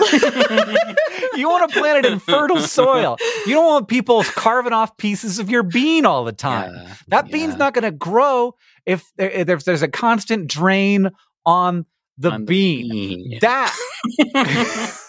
you 1.40 1.48
want 1.48 1.70
to 1.70 1.78
plant 1.80 2.04
it 2.04 2.12
in 2.12 2.18
fertile 2.20 2.58
soil. 2.60 3.16
You 3.46 3.54
don't 3.54 3.66
want 3.66 3.88
people 3.88 4.22
carving 4.22 4.72
off 4.72 4.96
pieces 4.96 5.38
of 5.38 5.50
your 5.50 5.62
bean 5.62 6.06
all 6.06 6.24
the 6.24 6.32
time. 6.32 6.72
Yeah, 6.74 6.94
That 7.08 7.30
bean's 7.32 7.56
not 7.56 7.74
going 7.74 7.84
to 7.84 7.90
grow 7.90 8.54
if, 8.86 9.10
there, 9.16 9.30
if 9.30 9.64
there's 9.64 9.82
a 9.82 9.88
constant 9.88 10.46
drain 10.48 11.10
on 11.46 11.86
the 12.18 12.30
On 12.32 12.40
the 12.42 12.46
bean. 12.46 12.90
bean. 12.90 13.38
That 13.40 13.74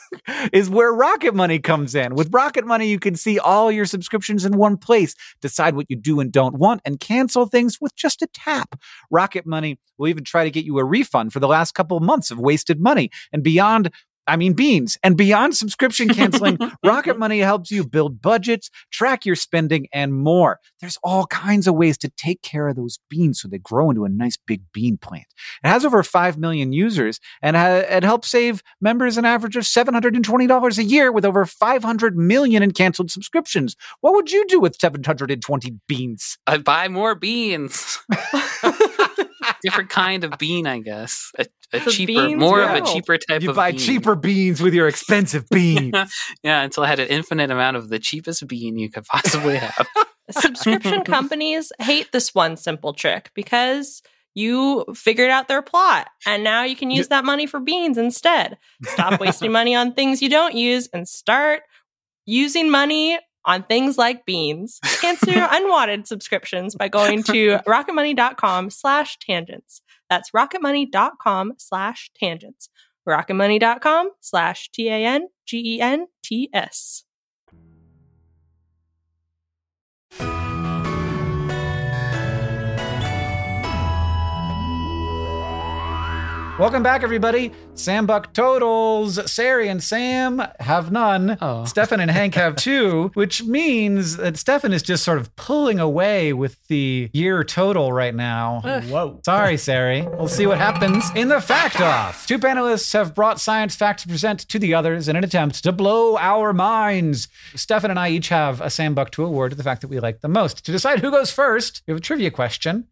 is 0.54 0.70
where 0.70 0.94
Rocket 0.94 1.34
Money 1.36 1.60
comes 1.60 1.96
in. 1.96 2.15
With 2.15 2.34
Rocket 2.34 2.65
Money, 2.65 2.88
you 2.88 3.00
can 3.00 3.15
see 3.15 3.39
all 3.39 3.72
your 3.72 3.86
subscriptions 3.86 4.46
in 4.46 4.58
one 4.58 4.78
place, 4.78 5.15
decide 5.41 5.76
what 5.76 5.86
you 5.89 5.96
do 5.96 6.20
and 6.20 6.32
don't 6.32 6.58
want, 6.58 6.82
and 6.86 7.00
cancel 7.00 7.46
things 7.46 7.80
with 7.82 7.96
just 7.96 8.22
a 8.22 8.28
tap. 8.34 8.80
Rocket 9.10 9.46
Money 9.46 9.80
will 9.98 10.08
even 10.08 10.24
try 10.24 10.44
to 10.44 10.52
get 10.52 10.65
you 10.65 10.78
a 10.80 10.84
refund 10.86 11.34
for 11.34 11.39
the 11.39 11.48
last 11.48 11.74
couple 11.74 11.98
of 11.98 12.04
months 12.04 12.32
of 12.32 12.39
wasted 12.39 12.80
money. 12.80 13.10
And 13.32 13.44
beyond, 13.44 13.91
I 14.32 14.38
mean, 14.38 14.54
beans. 14.54 14.98
And 15.04 15.17
beyond 15.17 15.58
subscription 15.58 16.08
canceling, 16.13 16.58
Rocket 16.86 17.20
Money 17.20 17.39
helps 17.39 17.70
you 17.70 17.86
build 17.86 18.22
budgets, 18.22 18.70
track 18.89 19.26
your 19.26 19.36
spending, 19.36 19.88
and 19.91 20.13
more. 20.13 20.62
There's 20.80 20.98
all 21.04 21.28
kinds 21.28 21.67
of 21.67 21.76
ways 21.76 21.98
to 21.98 22.10
take 22.15 22.41
care 22.41 22.70
of 22.70 22.78
those 22.78 23.00
beans 23.10 23.41
so 23.41 23.50
they 23.50 23.58
grow 23.58 23.89
into 23.89 24.06
a 24.06 24.10
nice 24.10 24.38
big 24.38 24.62
bean 24.72 24.98
plant. 24.98 25.26
It 25.65 25.67
has 25.67 25.84
over 25.84 26.02
5 26.02 26.38
million 26.38 26.72
users 26.72 27.20
and 27.41 27.58
ha- 27.58 27.84
it 27.89 28.04
helps 28.04 28.30
save 28.30 28.63
members 28.80 29.17
an 29.17 29.26
average 29.26 29.58
of 29.58 29.63
$720 29.63 30.78
a 30.78 30.84
year 30.84 31.12
with 31.12 31.26
over 31.26 31.46
500 31.46 32.15
million 32.15 32.63
in 32.63 32.72
canceled 32.72 33.12
subscriptions. 33.12 33.76
What 34.00 34.13
would 34.13 34.32
you 34.32 34.48
do 34.48 34.62
with 34.62 34.80
720 34.80 35.76
beans? 35.89 36.38
I'd 36.48 36.63
buy 36.63 36.88
more 36.88 37.15
beans. 37.15 38.00
Different 39.62 39.89
kind 39.89 40.24
of 40.24 40.38
bean, 40.38 40.67
I 40.67 40.80
guess. 40.80 41.32
A, 41.38 41.45
a 41.74 41.80
cheaper, 41.80 42.28
beans, 42.28 42.39
more 42.39 42.60
yeah. 42.60 42.76
of 42.76 42.84
a 42.84 42.88
cheaper 42.88 43.17
type 43.17 43.38
of 43.38 43.39
bean. 43.39 43.41
You 43.41 43.50
of 43.52 43.56
buy 43.56 43.71
bean. 43.71 43.80
cheaper 43.80 44.15
beans 44.15 44.62
with 44.62 44.74
your 44.74 44.88
expensive 44.88 45.47
beans. 45.50 45.95
yeah, 46.43 46.62
until 46.62 46.84
I 46.84 46.88
had 46.88 47.00
an 47.00 47.08
infinite 47.08 47.52
amount 47.52 47.78
of 47.78 47.89
the 47.89 48.00
cheapest 48.00 48.47
bean 48.47 48.78
you 48.78 48.89
could 48.89 49.06
possibly 49.06 49.58
have. 49.58 49.88
Subscription 50.32 51.04
companies 51.06 51.71
hate 51.80 52.12
this 52.12 52.34
one 52.34 52.58
simple 52.58 52.93
trick 52.93 53.32
because 53.36 54.02
you 54.34 54.86
figured 54.95 55.30
out 55.30 55.47
their 55.47 55.62
plot 55.62 56.10
and 56.26 56.43
now 56.43 56.63
you 56.63 56.76
can 56.76 56.89
use 56.89 57.10
that 57.10 57.26
money 57.26 57.45
for 57.45 57.60
beans 57.60 57.97
instead. 57.97 58.58
Stop 58.84 59.19
wasting 59.19 59.52
money 59.52 59.76
on 59.76 59.93
things 59.93 60.21
you 60.21 60.30
don't 60.30 60.56
use 60.56 60.88
and 60.93 61.08
start 61.08 61.63
using 62.26 62.69
money 62.69 63.19
on 63.45 63.63
things 63.63 63.97
like 63.97 64.25
beans. 64.25 64.80
Cancel 65.01 65.34
your 65.34 65.47
unwanted 65.51 66.08
subscriptions 66.08 66.75
by 66.75 66.88
going 66.88 67.23
to 67.23 67.60
rocketmoney.com 67.67 68.69
slash 68.69 69.17
tangents. 69.19 69.82
That's 70.10 70.32
rocketmoney.com 70.32 71.54
slash 71.58 72.12
tangents. 72.19 72.69
rocketmoney.com 73.08 74.12
slash 74.19 74.69
T-A-N-G-E-N-T-S. 74.71 75.32
Welcome 86.62 86.84
back, 86.84 87.02
everybody. 87.02 87.52
Sam 87.74 88.06
Buck 88.06 88.34
totals. 88.34 89.32
Sari 89.32 89.67
and 89.67 89.82
Sam 89.82 90.43
have 90.60 90.91
none. 90.91 91.39
Oh. 91.41 91.65
Stefan 91.65 92.00
and 92.00 92.12
Hank 92.12 92.36
have 92.36 92.56
two, 92.56 93.10
which 93.15 93.43
means 93.43 94.17
that 94.17 94.38
Stefan 94.38 94.71
is 94.71 94.84
just 94.84 95.04
sort 95.04 95.17
of 95.17 95.36
pulling 95.36 95.80
away 95.80 96.34
with 96.34 96.63
the 96.67 97.10
year 97.13 97.43
total 97.43 97.91
right 97.91 98.13
now. 98.13 98.62
Whoa. 98.62 99.21
Sorry, 99.26 99.58
Sari. 99.58 100.04
We'll 100.04 100.28
see 100.28 100.45
what 100.45 100.60
happens 100.60 101.10
in 101.15 101.30
the 101.30 101.41
fact 101.41 101.82
off. 101.82 102.28
Two 102.28 102.38
panelists 102.38 102.93
have 102.93 103.15
brought 103.15 103.39
science 103.41 103.76
facts 103.76 104.04
to 104.04 104.10
present 104.10 104.41
to 104.41 104.60
the 104.60 104.76
others 104.76 105.08
in 105.08 105.15
an 105.15 105.24
attempt 105.24 105.63
to 105.63 105.71
blow 105.71 106.15
our 106.15 106.54
minds. 106.54 107.28
Stefan 107.56 107.89
and 107.89 108.00
I 108.00 108.10
each 108.10 108.30
have 108.30 108.62
a 108.62 108.69
Sam 108.69 108.93
Buck 108.93 109.10
to 109.13 109.26
award 109.26 109.50
to 109.50 109.58
the 109.58 109.63
fact 109.63 109.82
that 109.82 109.88
we 109.88 110.00
like 110.00 110.21
the 110.21 110.28
most. 110.28 110.63
To 110.65 110.71
decide 110.71 111.00
who 111.00 111.10
goes 111.10 111.32
first, 111.32 111.82
we 111.88 111.91
have 111.93 111.97
a 111.97 112.04
trivia 112.04 112.30
question. 112.30 112.86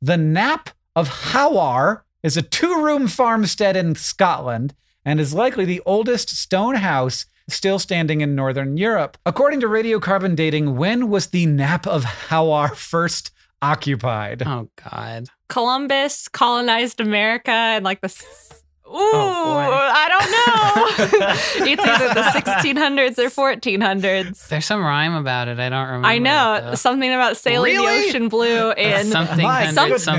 The 0.00 0.14
Knap 0.14 0.68
of 0.94 1.08
Howar 1.08 2.05
is 2.26 2.36
a 2.36 2.42
two 2.42 2.82
room 2.82 3.06
farmstead 3.06 3.76
in 3.76 3.94
Scotland 3.94 4.74
and 5.04 5.20
is 5.20 5.32
likely 5.32 5.64
the 5.64 5.80
oldest 5.86 6.28
stone 6.28 6.74
house 6.74 7.24
still 7.48 7.78
standing 7.78 8.20
in 8.20 8.34
Northern 8.34 8.76
Europe. 8.76 9.16
According 9.24 9.60
to 9.60 9.68
radiocarbon 9.68 10.34
dating, 10.34 10.76
when 10.76 11.08
was 11.08 11.28
the 11.28 11.46
Knap 11.46 11.86
of 11.86 12.02
Howar 12.02 12.74
first 12.74 13.30
occupied? 13.62 14.42
Oh 14.44 14.68
God. 14.90 15.28
Columbus 15.48 16.26
colonized 16.26 17.00
America 17.00 17.52
and 17.52 17.84
like 17.84 18.00
the. 18.00 18.08
S- 18.88 18.92
Ooh, 18.92 19.12
boy. 19.12 19.72
I 19.98 20.08
don't 20.08 20.30
know. 20.30 21.66
it's 21.66 21.84
either 21.84 22.14
the 22.14 22.22
1600s 22.22 23.18
or 23.18 23.28
1400s. 23.56 24.48
There's 24.48 24.64
some 24.64 24.82
rhyme 24.82 25.14
about 25.14 25.48
it. 25.48 25.58
I 25.58 25.68
don't 25.68 25.86
remember. 25.86 26.08
I 26.08 26.18
know 26.18 26.60
though. 26.70 26.74
something 26.76 27.12
about 27.12 27.36
sailing 27.36 27.74
Really? 27.76 28.02
the 28.02 28.08
ocean 28.08 28.28
blue 28.28 28.70
in 28.76 29.06
something 29.06 29.42
My 29.42 29.72
something 29.72 29.98
two. 29.98 30.10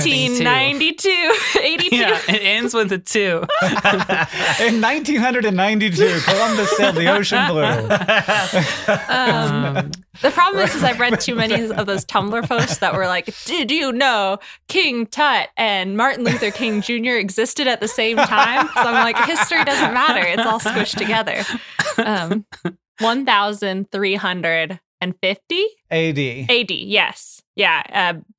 1792, 0.44 1.10
82. 1.62 1.96
Yeah, 1.96 2.20
it 2.28 2.42
ends 2.42 2.74
with 2.74 2.92
a 2.92 2.98
two. 2.98 3.46
In 4.64 4.82
1992, 4.82 6.20
Columbus 6.26 6.78
sailed 6.78 6.96
the 6.96 7.12
ocean 7.12 7.48
blue. 7.48 7.64
Um, 9.10 9.92
the 10.22 10.32
problem 10.32 10.64
is, 10.64 10.74
is 10.76 10.84
I've 10.84 11.00
read 11.00 11.20
too 11.20 11.36
many 11.36 11.70
of 11.70 11.86
those 11.86 12.04
Tumblr 12.06 12.48
posts 12.48 12.80
that 12.80 12.94
were 12.96 13.06
like, 13.06 13.30
"Did 13.46 13.70
you 13.70 13.92
know 13.92 14.40
King 14.68 15.06
Tut 15.06 15.50
and 15.58 15.96
Martin 15.96 16.24
Luther 16.24 16.50
King 16.50 16.82
Jr. 16.82 17.18
existed 17.18 17.68
at 17.68 17.82
the 17.82 17.88
same 17.88 18.18
time?" 18.18 18.57
So 18.62 18.90
I'm 18.90 19.04
like, 19.04 19.18
history 19.26 19.64
doesn't 19.64 19.94
matter; 19.94 20.22
it's 20.22 20.46
all 20.46 20.60
squished 20.60 20.98
together. 20.98 21.44
Um, 21.98 22.46
One 23.00 23.26
thousand 23.26 23.92
three 23.92 24.16
hundred 24.16 24.80
and 25.02 25.14
fifty 25.22 25.64
AD. 25.92 26.18
AD. 26.18 26.72
Yes, 26.72 27.42
yeah, 27.56 27.84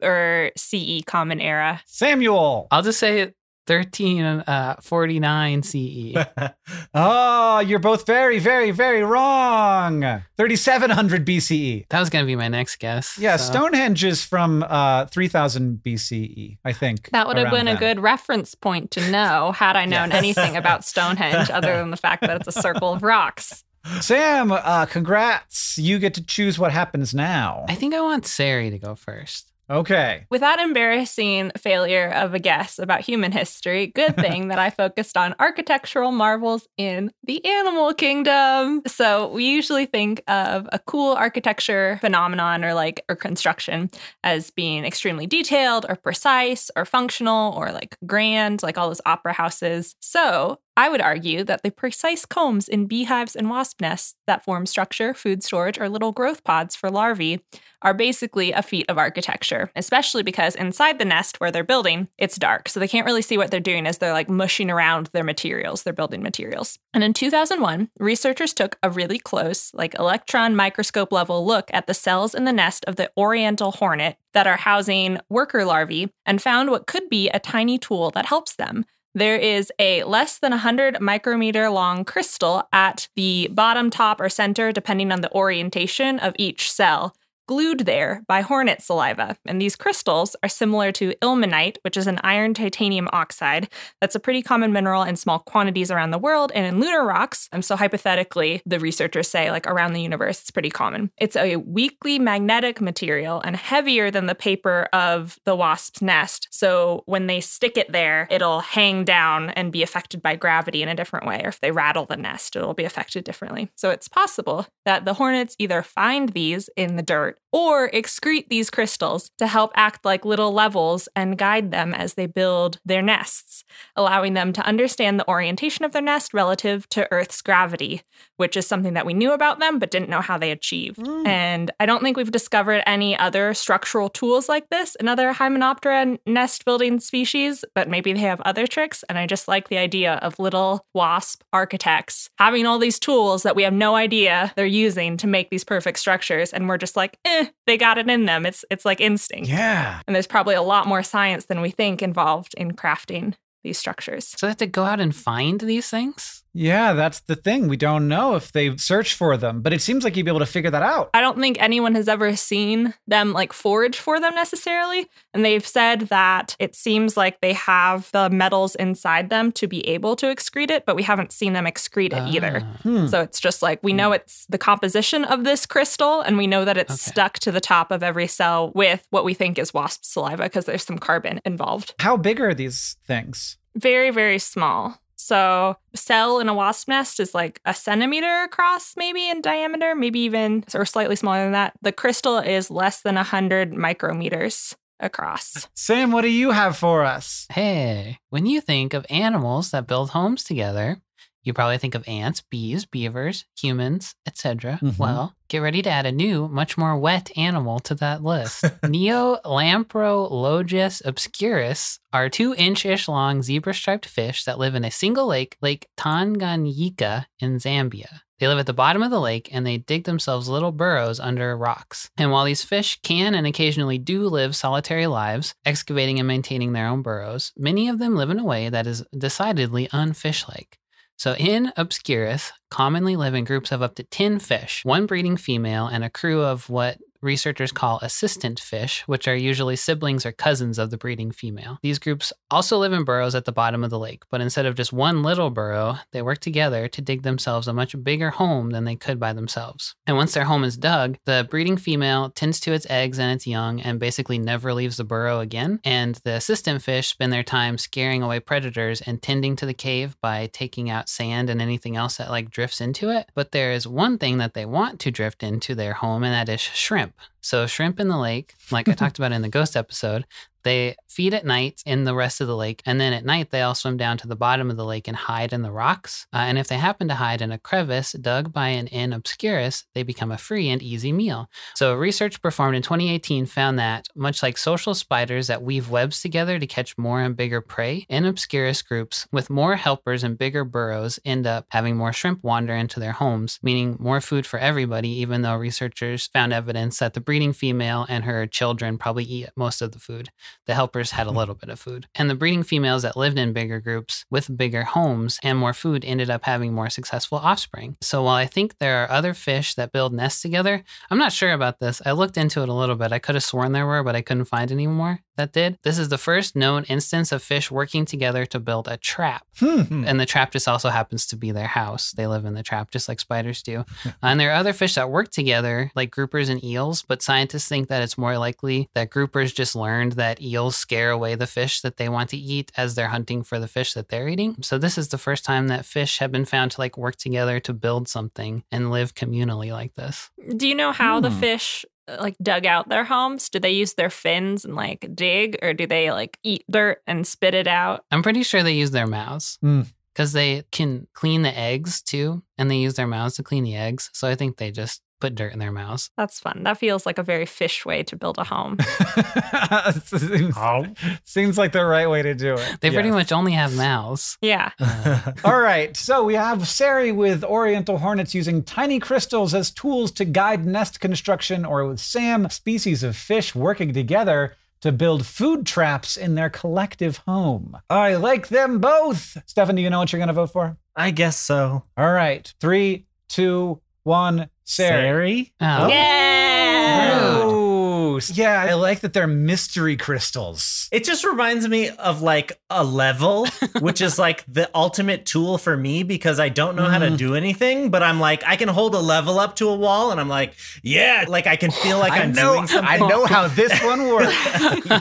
uh, 0.03 0.05
or 0.07 0.51
CE 0.57 1.03
Common 1.07 1.41
Era. 1.41 1.81
Samuel. 1.87 2.67
I'll 2.71 2.83
just 2.83 2.99
say 2.99 3.33
13 3.69 4.25
uh 4.25 4.77
CE. 4.81 6.15
Oh, 6.95 7.61
you're 7.61 7.79
both 7.79 8.07
very, 8.07 8.39
very, 8.39 8.71
very 8.71 9.03
wrong. 9.03 10.01
3700 10.39 11.27
BCE. 11.27 11.87
That 11.91 12.01
was 12.01 12.09
gonna 12.11 12.25
be 12.27 12.35
my 12.35 12.49
next 12.49 12.77
guess. 12.77 13.19
Yeah, 13.19 13.37
so- 13.37 13.53
Stonehenge 13.53 14.05
is 14.05 14.25
from 14.25 14.65
uh, 14.67 15.05
3000 15.07 15.81
BCE, 15.85 16.59
I 16.65 16.73
think. 16.73 17.11
That 17.11 17.27
would 17.29 17.37
have 17.37 17.53
around 17.53 17.67
been 17.67 17.69
a 17.69 17.77
good 17.79 18.01
reference 18.01 18.55
point 18.55 18.91
to 18.93 19.11
know 19.11 19.53
had 19.53 19.77
I 19.77 19.85
known 19.85 20.09
Yes. 20.11 20.19
anything 20.19 20.57
about 20.57 20.85
Stonehenge 20.93 21.51
other 21.51 21.77
than 21.77 21.91
the 21.91 21.97
fact 21.99 22.23
that 22.23 22.37
it's 22.41 22.49
a 22.57 22.61
circle 22.63 22.93
of 22.95 23.03
rocks. 23.03 23.65
Sam, 24.01 24.51
uh, 24.53 24.87
congrats. 24.87 25.77
You 25.79 25.99
get 25.99 26.15
to 26.15 26.25
choose 26.25 26.59
what 26.59 26.73
happens 26.73 27.15
now. 27.15 27.65
I 27.69 27.75
think 27.75 27.95
I 27.95 28.01
want 28.01 28.27
Sari 28.27 28.71
to 28.71 28.79
go 28.79 28.95
first. 28.95 29.53
Okay. 29.71 30.27
With 30.31 30.41
that 30.41 30.61
embarrassing 30.61 31.53
failure 31.57 32.09
of 32.09 32.33
a 32.33 32.39
guess 32.39 32.79
about 32.79 33.03
human 33.03 33.33
history, 33.33 33.89
good 33.89 34.17
thing 34.21 34.49
that 34.49 34.59
I 34.59 34.71
focused 34.71 35.17
on 35.17 35.35
architectural 35.39 36.11
marvels 36.11 36.67
in 36.79 37.13
the 37.25 37.45
animal 37.45 37.93
kingdom. 37.93 38.83
So 38.87 39.29
we 39.29 39.45
usually 39.45 39.87
think 39.87 40.23
of 40.27 40.69
a 40.73 40.79
cool 40.79 41.13
architecture 41.13 41.99
phenomenon 42.01 42.65
or 42.65 42.73
like 42.73 43.03
or 43.09 43.17
construction 43.17 43.91
as 44.25 44.51
being 44.51 44.85
extremely 44.85 45.27
detailed 45.27 45.85
or 45.89 45.97
precise 45.97 46.71
or 46.75 46.85
functional 46.85 47.53
or 47.53 47.71
like 47.73 47.97
grand, 48.07 48.63
like 48.63 48.79
all 48.79 48.89
those 48.89 49.03
opera 49.05 49.35
houses. 49.35 49.95
So 50.01 50.59
I 50.79 50.89
would 50.89 51.01
argue 51.01 51.43
that 51.43 51.65
the 51.65 51.73
precise 51.73 52.25
combs 52.25 52.69
in 52.69 52.87
beehives 52.87 53.35
and 53.35 53.51
wasp 53.51 53.81
nests 53.81 54.15
that 54.29 54.45
form 54.45 54.65
structure, 54.65 55.13
food 55.13 55.43
storage, 55.43 55.77
or 55.77 55.89
little 55.89 56.13
growth 56.13 56.45
pods 56.45 56.77
for 56.77 56.89
larvae 56.89 57.41
are 57.83 57.93
basically 57.93 58.53
a 58.53 58.63
feat 58.63 58.87
of 58.89 58.97
architecture, 58.97 59.73
especially 59.75 60.23
because 60.23 60.55
inside 60.55 61.01
the 61.01 61.05
nest 61.05 61.41
where 61.41 61.51
they're 61.51 61.65
building, 61.65 62.07
it's 62.17 62.37
dark. 62.37 62.69
So 62.69 62.79
they 62.79 62.87
can't 62.87 63.07
really 63.07 63.23
see 63.23 63.37
what 63.37 63.51
they're 63.51 63.59
doing 63.59 63.89
as 63.89 63.99
they're 63.99 64.13
like 64.13 64.31
mushing 64.31 64.71
around 64.71 65.11
their 65.13 65.25
materials, 65.25 65.83
their 65.83 65.93
building 65.93 66.23
materials. 66.23 66.79
And 66.95 67.03
in 67.03 67.13
2001, 67.13 67.91
researchers 67.99 68.55
took 68.55 68.79
a 68.81 68.89
really 68.89 69.19
close, 69.19 69.75
like 69.75 69.99
electron 69.99 70.55
microscope 70.55 71.11
level 71.11 71.45
look 71.45 71.71
at 71.73 71.89
the 71.89 71.95
cells 71.95 72.37
in 72.37 72.45
the 72.45 72.53
nest 72.53 72.85
of 72.85 72.95
the 72.95 73.11
oriental 73.17 73.73
hornet 73.73 74.17
that 74.33 74.47
are 74.47 74.57
housing 74.57 75.19
worker 75.29 75.65
larvae 75.65 76.13
and 76.25 76.41
found 76.41 76.71
what 76.71 76.87
could 76.87 77.09
be 77.09 77.29
a 77.31 77.41
tiny 77.41 77.79
tool 77.79 78.13
that 78.13 78.27
helps 78.27 78.55
them. 78.55 78.85
There 79.19 79.37
is 79.37 79.73
a 79.81 80.05
less 80.05 80.39
than 80.39 80.53
100 80.53 81.01
micrometer 81.01 81.69
long 81.71 82.05
crystal 82.05 82.69
at 82.73 83.09
the 83.17 83.49
bottom, 83.51 83.91
top, 83.91 84.21
or 84.21 84.29
center, 84.29 84.71
depending 84.71 85.11
on 85.11 85.23
the 85.23 85.33
orientation 85.33 86.21
of 86.21 86.37
each 86.39 86.71
cell, 86.71 87.17
glued 87.49 87.81
there 87.81 88.23
by 88.29 88.43
hornet 88.43 88.81
saliva. 88.83 89.37
And 89.47 89.61
these 89.61 89.75
crystals 89.75 90.37
are 90.43 90.49
similar 90.49 90.93
to 90.93 91.15
ilmenite, 91.23 91.79
which 91.83 91.97
is 91.97 92.07
an 92.07 92.21
iron 92.23 92.55
titanium 92.55 93.09
oxide 93.13 93.69
that's 94.01 94.15
a 94.15 94.21
pretty 94.21 94.43
common 94.43 94.73
mineral 94.73 95.03
in 95.03 95.17
small 95.17 95.41
quantities 95.41 95.91
around 95.91 96.11
the 96.11 96.19
world 96.19 96.53
and 96.55 96.67
in 96.67 96.79
lunar 96.79 97.05
rocks. 97.05 97.49
And 97.51 97.65
so, 97.65 97.75
hypothetically, 97.75 98.63
the 98.67 98.79
researchers 98.79 99.29
say, 99.29 99.51
like 99.51 99.67
around 99.67 99.95
the 99.95 100.03
universe, 100.03 100.41
it's 100.41 100.51
pretty 100.51 100.71
common. 100.71 101.11
It's 101.17 101.37
a 101.37 101.57
weakly 101.57 102.19
magnetic 102.19 102.81
material 102.81 103.41
and 103.41 103.57
heavier 103.57 104.11
than 104.11 104.27
the 104.27 104.35
paper 104.35 104.89
of 104.93 105.39
the 105.45 105.57
wasp's 105.57 106.03
nest. 106.03 106.49
So, 106.51 107.03
when 107.07 107.27
they 107.27 107.41
stick 107.41 107.79
it 107.79 107.91
there, 107.91 108.29
it'll 108.31 108.61
hang 108.61 109.05
down 109.05 109.51
and 109.51 109.73
be 109.73 109.83
affected 109.83 110.23
by 110.23 110.37
gravity 110.37 110.83
in 110.83 110.89
a 110.91 110.95
different 110.95 111.27
way. 111.27 111.41
Or 111.43 111.49
if 111.49 111.61
they 111.61 111.71
rattle 111.71 112.05
the 112.05 112.17
nest, 112.17 112.57
it'll 112.57 112.75
be 112.75 112.85
affected 112.85 113.25
differently. 113.25 113.71
So, 113.75 113.89
it's 113.89 114.09
possible 114.09 114.67
that 114.85 115.07
the 115.07 115.15
hornets 115.15 115.57
either 115.59 115.83
find 115.83 116.29
these 116.31 116.69
in 116.77 116.97
the 116.97 117.03
dirt 117.03 117.38
or 117.53 117.91
excrete 117.91 118.49
these 118.49 118.71
crystals 118.71 119.31
to 119.39 119.47
help 119.47 119.71
act 119.75 120.05
like 120.05 120.25
little 120.25 120.53
levels 120.53 121.09
and 121.17 121.39
guide 121.39 121.71
them 121.71 121.95
as 121.95 122.15
they 122.15 122.27
build 122.27 122.79
their 122.85 123.03
nests, 123.03 123.65
allowing 123.97 124.35
them 124.35 124.53
to 124.53 124.63
understand 124.67 125.19
the 125.19 125.29
orientation 125.29 125.85
of 125.85 125.93
their 125.93 126.03
nest 126.03 126.35
relative 126.35 126.89
to 126.91 127.11
Earth's 127.11 127.41
gravity, 127.41 128.03
which 128.37 128.57
is 128.57 128.67
something 128.67 128.95
that 128.95 129.07
we 129.07 129.15
knew 129.15 129.33
about 129.33 129.61
them 129.61 129.79
but 129.79 129.91
didn't 129.91 130.11
know 130.11 130.21
how 130.21 130.37
they 130.37 130.51
achieved. 130.51 130.99
Mm. 130.99 131.27
And 131.27 131.71
I 131.81 131.87
don't 131.87 132.03
think 132.03 132.17
we've 132.17 132.31
discovered 132.31 132.83
any 132.87 133.17
other 133.17 133.55
structural 133.55 134.09
tools 134.09 134.49
like 134.49 134.69
this 134.69 134.95
in 134.97 135.09
other 135.09 135.33
Hymenoptera 135.33 136.19
nest 136.27 136.65
building 136.65 137.01
species, 137.01 137.65
but 137.75 137.89
maybe 137.89 138.13
they 138.13 138.21
have 138.21 138.41
other 138.43 138.67
tricks. 138.67 139.05
And 139.09 139.19
I 139.19 139.27
just 139.27 139.49
like 139.49 139.69
the 139.69 139.79
idea 139.79 140.15
of 140.17 140.39
little 140.39 140.85
wasp 140.95 141.43
architects 141.53 142.31
having 142.39 142.67
all 142.67 142.79
these 142.79 142.99
tools 142.99 143.43
that 143.43 143.57
we 143.57 143.63
have 143.63 143.73
no 143.73 143.97
idea 143.97 144.53
they're 144.57 144.67
using 144.67 145.17
to 145.17 145.27
make 145.27 145.51
these 145.51 145.65
perfect 145.65 145.99
structures. 145.99 146.53
And 146.53 146.69
we're 146.69 146.79
just 146.79 146.97
like, 146.97 147.19
eh, 147.29 147.47
they 147.67 147.77
got 147.77 147.99
it 147.99 148.09
in 148.09 148.25
them. 148.25 148.47
It's 148.47 148.65
it's 148.71 148.85
like 148.85 149.01
instinct. 149.01 149.49
Yeah. 149.49 150.01
And 150.07 150.15
there's 150.15 150.27
probably 150.27 150.55
a 150.55 150.63
lot 150.63 150.87
more 150.87 151.03
science 151.03 151.47
than 151.47 151.61
we 151.61 151.71
think 151.71 152.03
involved 152.03 152.55
in 152.55 152.73
crafting 152.73 153.35
these 153.65 153.79
structures. 153.79 154.29
So 154.37 154.47
they 154.47 154.51
have 154.51 154.57
to 154.59 154.67
go 154.67 154.85
out 154.85 155.01
and 155.01 155.15
find 155.15 155.61
these 155.61 155.91
things? 155.91 156.43
Yeah, 156.59 156.93
that's 156.93 157.21
the 157.21 157.37
thing. 157.37 157.69
We 157.69 157.77
don't 157.77 158.09
know 158.09 158.35
if 158.35 158.51
they 158.51 158.77
search 158.77 159.15
for 159.15 159.37
them, 159.37 159.63
but 159.63 159.73
it 159.73 159.81
seems 159.81 160.03
like 160.03 160.17
you'd 160.17 160.25
be 160.27 160.31
able 160.31 160.41
to 160.41 160.47
figure 160.47 160.73
that 160.73 160.83
out. 160.83 161.09
I 161.15 161.21
don't 161.21 161.39
think 161.39 161.57
anyone 161.61 161.95
has 161.95 162.09
ever 162.09 162.35
seen 162.35 162.95
them 163.07 163.33
like 163.33 163.53
forage 163.53 163.97
for 163.97 164.19
them 164.19 164.35
necessarily. 164.35 165.07
And 165.33 165.45
they've 165.45 165.65
said 165.65 166.09
that 166.09 166.57
it 166.59 166.75
seems 166.75 167.17
like 167.17 167.41
they 167.41 167.53
have 167.53 168.11
the 168.11 168.29
metals 168.29 168.75
inside 168.75 169.31
them 169.31 169.53
to 169.53 169.69
be 169.69 169.87
able 169.87 170.17
to 170.17 170.27
excrete 170.27 170.71
it, 170.71 170.85
but 170.85 170.97
we 170.97 171.05
haven't 171.05 171.31
seen 171.31 171.53
them 171.53 171.65
excrete 171.65 172.13
it 172.13 172.35
either. 172.35 172.63
Ah. 172.65 172.79
Hmm. 172.83 173.07
So 173.07 173.21
it's 173.21 173.39
just 173.39 173.63
like 173.63 173.81
we 173.85 173.93
know 173.93 174.11
it's 174.11 174.45
the 174.49 174.59
composition 174.59 175.25
of 175.27 175.45
this 175.45 175.65
crystal 175.65 176.23
and 176.23 176.37
we 176.37 176.49
know 176.49 176.65
that 176.65 176.77
it's 176.77 176.91
Okay. 176.91 177.11
stuck 177.13 177.35
to 177.41 177.53
the 177.53 177.61
top 177.61 177.93
of 177.93 178.03
every 178.03 178.27
cell 178.27 178.73
with 178.75 179.07
what 179.11 179.25
we 179.25 179.33
think 179.33 179.61
is 179.61 179.73
wasp 179.73 180.05
saliva 180.05 180.43
because 180.43 180.65
there's 180.65 180.85
some 180.85 180.99
carbon 180.99 181.41
involved. 181.45 181.95
How 182.01 182.17
big 182.17 182.41
are 182.41 182.53
these 182.53 182.97
things? 183.07 183.59
Very, 183.77 184.11
very 184.11 184.41
small. 184.41 185.01
So, 185.29 185.77
cell 185.95 186.41
in 186.41 186.49
a 186.49 186.55
wasp 186.55 186.89
nest 186.89 187.21
is 187.21 187.35
like 187.35 187.61
a 187.67 187.75
centimeter 187.75 188.45
across, 188.45 188.95
maybe 188.97 189.29
in 189.29 189.43
diameter, 189.43 189.95
maybe 189.95 190.21
even 190.21 190.65
or 190.73 190.87
slightly 190.87 191.17
smaller 191.17 191.43
than 191.43 191.53
that. 191.53 191.75
The 191.83 191.93
crystal 191.93 192.39
is 192.39 192.71
less 192.71 193.03
than 193.03 193.17
100 193.17 193.73
micrometers 193.73 194.75
across. 195.01 195.69
Sam, 195.75 196.13
what 196.13 196.23
do 196.23 196.31
you 196.31 196.53
have 196.53 196.79
for 196.79 197.05
us? 197.05 197.47
Hey, 197.51 198.21
when 198.31 198.47
you 198.47 198.63
think 198.63 198.95
of 198.95 199.05
animals 199.11 199.71
that 199.73 199.87
build 199.87 200.11
homes 200.11 200.45
together, 200.45 201.03
you 201.49 201.53
probably 201.53 201.79
think 201.79 201.97
of 201.97 202.07
ants, 202.07 202.43
bees, 202.43 202.85
beavers, 202.85 203.45
humans, 203.59 204.15
etc. 204.27 204.79
Mhm. 204.81 204.99
Well, 204.99 205.35
get 205.49 205.59
ready 205.59 205.83
to 205.83 205.91
add 205.91 206.07
a 206.07 206.13
new, 206.13 206.47
much 206.47 206.79
more 206.79 206.97
wet 206.97 207.31
animal 207.37 207.81
to 207.81 207.95
that 207.97 208.23
list. 208.23 208.65
Neo 208.89 209.39
Neolamprologus 209.45 211.03
obscurus 211.05 211.99
are 212.13 212.29
two 212.29 212.55
inch 212.57 212.87
ish 212.87 213.09
long 213.09 213.43
zebra 213.43 213.75
striped 213.75 214.07
fish 214.07 214.45
that 214.45 214.59
live 214.59 214.75
in 214.75 214.85
a 214.85 214.91
single 214.91 215.27
lake, 215.27 215.57
Lake 215.61 215.89
Tanganyika 215.97 217.27
in 217.41 217.57
Zambia. 217.59 218.21
They 218.39 218.47
live 218.47 218.59
at 218.59 218.67
the 218.67 218.73
bottom 218.73 219.03
of 219.03 219.11
the 219.11 219.21
lake 219.21 219.49
and 219.53 219.67
they 219.67 219.79
dig 219.79 220.05
themselves 220.05 220.49
little 220.49 220.71
burrows 220.71 221.19
under 221.19 221.57
rocks. 221.57 222.09
And 222.17 222.31
while 222.31 222.45
these 222.45 222.63
fish 222.63 223.01
can 223.03 223.35
and 223.35 223.47
occasionally 223.47 223.99
do 223.99 224.29
live 224.29 224.55
solitary 224.55 225.09
lives, 225.09 225.55
excavating 225.65 226.21
and 226.21 226.29
maintaining 226.29 226.73
their 226.73 226.87
own 226.87 227.03
burrows, 227.03 227.53
many 227.57 227.89
of 227.89 227.99
them 227.99 228.15
live 228.15 228.31
in 228.31 228.39
a 228.39 228.45
way 228.45 228.69
that 228.69 228.87
is 228.87 229.03
decidedly 229.17 229.89
unfish 229.93 230.47
like. 230.49 230.79
So 231.19 231.35
N 231.37 231.73
obscurus, 231.77 232.53
commonly 232.71 233.17
live 233.17 233.35
in 233.35 233.45
groups 233.45 233.73
of 233.73 233.83
up 233.83 233.97
to 233.97 234.05
10 234.05 234.39
fish, 234.39 234.85
one 234.85 235.07
breeding 235.07 235.37
female, 235.37 235.89
and 235.89 236.05
a 236.05 236.11
crew 236.11 236.43
of 236.43 236.71
what 236.71 236.99
researchers 237.23 237.73
call 237.73 237.99
assistant 238.03 238.61
fish, 238.61 239.03
which 239.07 239.27
are 239.29 239.37
usually 239.37 239.77
siblings 239.77 240.25
or 240.25 240.33
cousins 240.33 240.79
of 240.79 240.91
the 240.91 240.99
breeding 240.99 241.31
female. 241.31 241.79
These 241.83 241.99
groups 241.99 242.33
also 242.51 242.79
live 242.79 242.93
in 242.93 243.05
burrows 243.05 243.35
at 243.35 243.45
the 243.45 243.53
bottom 243.53 243.85
of 243.85 243.91
the 243.91 243.99
lake, 243.99 244.23
but 244.31 244.41
instead 244.41 244.67
of 244.67 244.75
just 244.75 244.93
one 244.93 245.23
little 245.23 245.51
burrow, 245.51 245.99
they 246.13 246.23
work 246.23 246.39
together 246.39 246.89
to 246.89 247.01
dig 247.01 247.23
themselves 247.23 247.69
a 247.69 247.73
much 247.73 247.95
bigger 248.03 248.31
home 248.31 248.71
than 248.71 248.85
they 248.85 248.97
could 248.97 249.19
by 249.19 249.33
themselves. 249.33 249.95
And 250.07 250.17
once 250.17 250.35
their 250.35 250.45
home 250.45 250.65
is 250.65 250.77
dug, 250.77 251.17
the 251.25 251.47
breeding 251.51 251.77
female 251.77 252.31
tends 252.31 252.61
to 252.61 252.73
its 252.73 252.87
eggs 252.89 253.19
and 253.19 253.33
its 253.33 253.47
young 253.47 253.81
and 253.81 254.01
basically 254.01 254.39
never 254.39 254.73
leaves 254.73 254.97
the 254.97 255.05
burrow 255.05 255.41
again. 255.41 255.81
And 255.85 256.15
the 256.25 256.35
assistant 256.35 256.83
fish 256.83 257.09
spend 257.09 257.33
their 257.33 257.43
time 257.43 257.79
scaring 257.79 258.23
away 258.23 258.41
predators 258.41 259.01
and 259.01 259.21
tending 259.21 259.57
to 259.57 259.67
the 259.67 259.75
cave 259.75 260.17
by 260.21 260.49
taking 260.53 260.91
out 260.91 261.09
sand 261.09 261.51
and 261.51 261.61
anything 261.61 261.97
else 261.97 262.17
that 262.17 262.31
like 262.31 262.51
drifts 262.51 262.81
into 262.81 263.11
it. 263.11 263.31
But 263.35 263.53
there 263.53 263.73
is 263.73 263.87
one 263.87 264.19
thing 264.19 264.39
that 264.39 264.55
they 264.55 264.67
want 264.67 265.01
to 265.01 265.11
drift 265.11 265.43
into 265.43 265.75
their 265.75 265.95
home, 265.95 266.25
and 266.25 266.35
that 266.35 266.53
is 266.53 266.61
shrimp. 266.61 267.08
Camp. 267.09 267.38
So, 267.41 267.67
shrimp 267.67 268.01
in 268.01 268.09
the 268.09 268.19
lake, 268.19 268.55
like 268.71 268.89
I 268.89 268.93
talked 268.93 269.19
about 269.19 269.33
in 269.33 269.43
the 269.43 269.49
ghost 269.49 269.77
episode, 269.77 270.25
they 270.65 270.97
feed 271.09 271.35
at 271.35 271.47
night 271.47 271.83
in 271.87 272.05
the 272.05 272.15
rest 272.15 272.41
of 272.41 272.47
the 272.47 272.57
lake. 272.57 272.83
And 272.85 273.01
then 273.01 273.13
at 273.13 273.25
night, 273.25 273.51
they 273.51 273.63
all 273.63 273.75
swim 273.75 273.97
down 273.97 274.19
to 274.19 274.29
the 274.29 274.37
bottom 274.37 274.71
of 274.71 274.77
the 274.77 274.85
lake 274.85 275.09
and 275.09 275.17
hide 275.17 275.53
in 275.53 275.63
the 275.63 275.71
rocks. 275.71 276.27
Uh, 276.33 276.39
and 276.39 276.59
if 276.59 276.69
they 276.69 276.77
happen 276.77 277.09
to 277.09 277.15
hide 277.15 277.41
in 277.41 277.53
a 277.53 277.59
crevice 277.59 278.13
dug 278.13 278.53
by 278.53 278.69
an 278.69 278.89
N 278.89 279.13
obscurus, 279.13 279.85
they 279.95 280.03
become 280.03 280.31
a 280.31 280.39
free 280.39 280.69
and 280.69 280.83
easy 280.83 281.13
meal. 281.13 281.49
So, 281.75 281.95
research 281.95 282.43
performed 282.43 282.77
in 282.77 282.83
2018 282.83 283.47
found 283.47 283.79
that, 283.79 284.09
much 284.15 284.43
like 284.43 284.59
social 284.59 284.95
spiders 284.95 285.47
that 285.47 285.63
weave 285.63 285.91
webs 285.91 286.21
together 286.21 286.59
to 286.59 286.67
catch 286.67 286.99
more 286.99 287.23
and 287.23 287.37
bigger 287.37 287.61
prey, 287.61 288.07
N 288.11 288.25
obscurus 288.25 288.83
groups 288.83 289.27
with 289.33 289.51
more 289.51 289.77
helpers 289.77 290.23
and 290.23 290.37
bigger 290.37 290.65
burrows 290.65 291.19
end 291.25 291.47
up 291.47 291.67
having 291.71 291.97
more 291.97 292.13
shrimp 292.13 292.43
wander 292.43 292.75
into 292.75 293.01
their 293.01 293.13
homes, 293.13 293.59
meaning 293.63 293.97
more 293.99 294.21
food 294.21 294.47
for 294.47 294.59
everybody, 294.59 295.09
even 295.09 295.43
though 295.43 295.57
researchers 295.57 296.27
found 296.27 296.53
evidence 296.53 296.99
that 296.99 297.15
the 297.15 297.21
breeding 297.29 297.53
female 297.53 298.07
and 298.09 298.25
her 298.25 298.47
children 298.47 298.97
probably 298.97 299.23
eat 299.23 299.51
most 299.55 299.83
of 299.83 299.93
the 299.93 299.99
food. 299.99 300.31
The 300.67 300.73
helpers 300.73 301.11
had 301.11 301.27
a 301.27 301.29
mm-hmm. 301.29 301.37
little 301.37 301.55
bit 301.55 301.69
of 301.69 301.79
food. 301.79 302.07
And 302.15 302.31
the 302.31 302.35
breeding 302.35 302.63
females 302.63 303.03
that 303.03 303.19
lived 303.19 303.39
in 303.39 303.53
bigger 303.53 303.81
groups 303.81 304.25
with 304.31 304.57
bigger 304.57 304.85
homes 304.85 305.39
and 305.43 305.59
more 305.59 305.75
food 305.75 306.07
ended 306.07 306.31
up 306.31 306.45
having 306.45 306.73
more 306.73 306.89
successful 306.89 307.37
offspring. 307.37 307.99
So 308.01 308.23
while 308.23 308.37
I 308.37 308.47
think 308.47 308.79
there 308.79 309.05
are 309.05 309.11
other 309.11 309.35
fish 309.35 309.75
that 309.75 309.93
build 309.93 310.15
nests 310.15 310.41
together, 310.41 310.83
I'm 311.11 311.19
not 311.19 311.35
sure 311.35 311.53
about 311.53 311.81
this. 311.81 312.01
I 312.07 312.13
looked 312.13 312.39
into 312.39 312.63
it 312.63 312.71
a 312.71 312.73
little 312.73 312.97
bit. 312.97 313.13
I 313.13 313.19
could 313.19 313.35
have 313.35 313.45
sworn 313.45 313.73
there 313.73 313.85
were, 313.85 314.03
but 314.03 314.17
I 314.17 314.23
couldn't 314.23 314.47
find 314.47 314.73
any 314.73 314.87
more 314.87 315.21
that 315.39 315.53
did. 315.53 315.79
This 315.83 315.99
is 315.99 316.11
the 316.11 316.19
first 316.19 316.55
known 316.55 316.85
instance 316.85 317.33
of 317.33 317.43
fish 317.43 317.71
working 317.71 318.05
together 318.05 318.45
to 318.47 318.61
build 318.61 318.87
a 318.87 318.99
trap. 318.99 319.47
Hmm. 319.59 320.05
And 320.07 320.21
the 320.21 320.27
trap 320.27 320.53
just 320.53 320.69
also 320.69 320.91
happens 320.91 321.27
to 321.29 321.37
be 321.37 321.51
their 321.51 321.67
house. 321.69 322.13
They 322.13 322.27
live 322.27 322.45
in 322.45 322.53
the 322.55 322.63
trap 322.63 322.91
just 322.91 323.09
like 323.09 323.19
spiders 323.21 323.63
do. 323.63 323.85
and 324.23 324.39
there 324.39 324.51
are 324.51 324.55
other 324.61 324.75
fish 324.75 324.95
that 324.97 325.09
work 325.11 325.31
together, 325.31 325.91
like 325.97 326.15
groupers 326.15 326.51
and 326.51 326.63
eels, 326.63 327.03
but 327.03 327.23
scientists 327.23 327.67
think 327.69 327.89
that 327.89 328.03
it's 328.03 328.19
more 328.19 328.37
likely 328.37 328.91
that 328.95 329.09
groupers 329.11 329.55
just 329.55 329.75
learned 329.75 330.13
that 330.13 330.43
eels 330.43 330.77
scare 330.77 331.11
away 331.11 331.35
the 331.35 331.47
fish 331.47 331.81
that 331.81 331.97
they 331.97 332.09
want 332.11 332.29
to 332.31 332.37
eat 332.37 332.71
as 332.77 332.95
they're 332.95 333.09
hunting 333.09 333.43
for 333.43 333.59
the 333.59 333.69
fish 333.69 333.95
that 333.95 334.09
they're 334.11 334.29
eating. 334.29 334.57
So 334.61 334.77
this 334.77 334.99
is 334.99 335.09
the 335.09 335.19
first 335.19 335.45
time 335.45 335.69
that 335.69 335.85
fish 335.87 336.19
have 336.19 336.31
been 336.33 336.45
found 336.45 336.73
to 336.73 336.81
like 336.81 336.99
work 336.99 337.17
together 337.17 337.61
to 337.61 337.73
build 337.73 338.09
something 338.09 338.65
and 338.73 338.91
live 338.91 339.15
communally 339.15 339.71
like 339.73 339.95
this. 339.95 340.31
Do 340.57 340.67
you 340.69 340.75
know 340.75 340.93
how 340.93 341.21
the 341.21 341.31
Hmm. 341.31 341.39
fish 341.41 341.85
uh, 341.85 341.89
like 342.21 342.37
dug 342.43 342.67
out 342.67 342.89
their 342.89 343.05
homes? 343.05 343.49
Do 343.49 343.59
they 343.59 343.71
use 343.73 343.95
their 343.95 344.11
fins 344.11 344.65
and 344.65 344.75
like 344.75 345.09
dig 345.15 345.59
or 345.63 345.75
do 345.75 345.87
they 345.87 346.11
like 346.11 346.39
eat 346.43 346.65
dirt 346.71 347.03
and 347.07 347.27
spit 347.27 347.55
it 347.55 347.67
out? 347.67 348.05
I'm 348.11 348.23
pretty 348.23 348.43
sure 348.43 348.63
they 348.63 348.73
use 348.73 348.91
their 348.91 349.07
mouths. 349.07 349.59
Hmm. 349.61 349.83
Because 350.15 350.33
they 350.33 350.65
can 350.73 351.07
clean 351.13 351.43
the 351.43 351.57
eggs 351.57 352.03
too, 352.03 352.43
and 352.57 352.69
they 352.69 352.79
use 352.79 352.95
their 352.95 353.07
mouths 353.07 353.37
to 353.37 353.45
clean 353.45 353.63
the 353.63 353.77
eggs. 353.77 354.11
So 354.13 354.27
I 354.27 354.35
think 354.35 354.57
they 354.57 354.73
just 354.73 355.01
put 355.21 355.35
dirt 355.35 355.53
in 355.53 355.59
their 355.59 355.73
mouths. 355.73 356.11
That's 356.17 356.41
fun. 356.41 356.63
That 356.65 356.79
feels 356.79 357.05
like 357.07 357.19
a 357.19 357.23
very 357.23 357.47
fish 357.47 357.85
way 357.85 358.03
to 358.05 358.17
build 358.17 358.39
a 358.39 358.45
home. 358.45 358.79
seems, 360.05 360.55
Oh. 360.57 360.87
seems 361.25 361.59
like 361.59 361.73
the 361.73 361.85
right 361.85 362.09
way 362.09 362.23
to 362.23 362.35
do 362.35 362.55
it. 362.55 362.79
They 362.81 362.91
pretty 362.91 363.11
much 363.11 363.33
only 363.33 363.53
have 363.53 363.75
mouths. 363.77 364.39
Yeah. 364.41 364.71
Uh, 365.09 365.33
All 365.45 365.61
right, 365.61 365.97
so 365.97 366.25
we 366.25 366.35
have 366.35 366.67
Sari 366.67 367.13
with 367.13 367.45
Oriental 367.45 367.99
hornets 367.99 368.35
using 368.35 368.63
tiny 368.63 368.99
crystals 368.99 369.55
as 369.55 369.71
tools 369.71 370.11
to 370.13 370.25
guide 370.25 370.67
nest 370.67 370.99
construction, 371.01 371.65
or 371.65 371.87
with 371.87 372.01
Sam, 372.01 372.49
species 372.51 373.03
of 373.03 373.17
fish 373.17 373.55
working 373.55 373.93
together 373.93 374.55
to 374.81 374.91
build 374.93 375.25
food 375.27 375.67
traps 375.67 376.17
in 376.17 376.35
their 376.35 376.51
collective 376.51 377.19
home. 377.19 377.77
I 377.91 378.15
like 378.17 378.49
them 378.49 378.81
both. 378.81 379.37
Stefan, 379.47 379.77
do 379.77 379.83
you 379.83 379.91
know 379.91 379.99
what 380.01 380.13
you're 380.13 380.19
going 380.19 380.29
to 380.29 380.33
vote 380.33 380.51
for? 380.53 380.77
I 380.97 381.11
guess 381.11 381.37
so. 381.37 381.85
All 381.97 382.13
right, 382.13 382.53
three, 382.61 383.07
two, 383.29 383.81
one. 384.05 384.49
Sari. 384.69 385.03
Sari? 385.03 385.53
oh. 385.63 385.89
Yeah. 385.89 387.43
Ooh, 387.45 388.21
yeah, 388.35 388.61
I 388.69 388.75
like 388.75 389.01
that 389.01 389.13
they're 389.13 389.27
mystery 389.29 389.97
crystals. 389.97 390.89
It 390.91 391.05
just 391.05 391.25
reminds 391.25 391.69
me 391.69 391.89
of 391.91 392.21
like 392.21 392.59
a 392.69 392.83
level, 392.83 393.47
which 393.81 394.01
is 394.01 394.19
like 394.19 394.45
the 394.49 394.69
ultimate 394.75 395.25
tool 395.25 395.57
for 395.57 395.77
me 395.77 396.03
because 396.03 396.41
I 396.41 396.49
don't 396.49 396.75
know 396.77 396.87
how 396.87 396.99
to 396.99 397.09
Mm. 397.09 397.17
do 397.17 397.35
anything, 397.37 397.91
but 397.91 398.03
I'm 398.03 398.19
like, 398.21 398.43
I 398.47 398.57
can 398.57 398.69
hold 398.69 398.95
a 398.95 398.99
level 398.99 399.39
up 399.39 399.57
to 399.57 399.69
a 399.69 399.75
wall 399.75 400.11
and 400.11 400.21
I'm 400.21 400.29
like, 400.29 400.55
yeah, 400.83 401.25
like 401.29 401.47
I 401.47 401.57
can 401.57 401.71
feel 401.71 401.99
like 401.99 402.13
I 402.13 402.23
I'm 402.23 402.33
know, 402.33 402.55
doing 402.57 402.67
something. 402.67 402.89
I 402.89 402.97
know 402.99 403.25
how 403.27 403.47
this 403.49 403.73
one 403.83 404.09
works. 404.09 404.35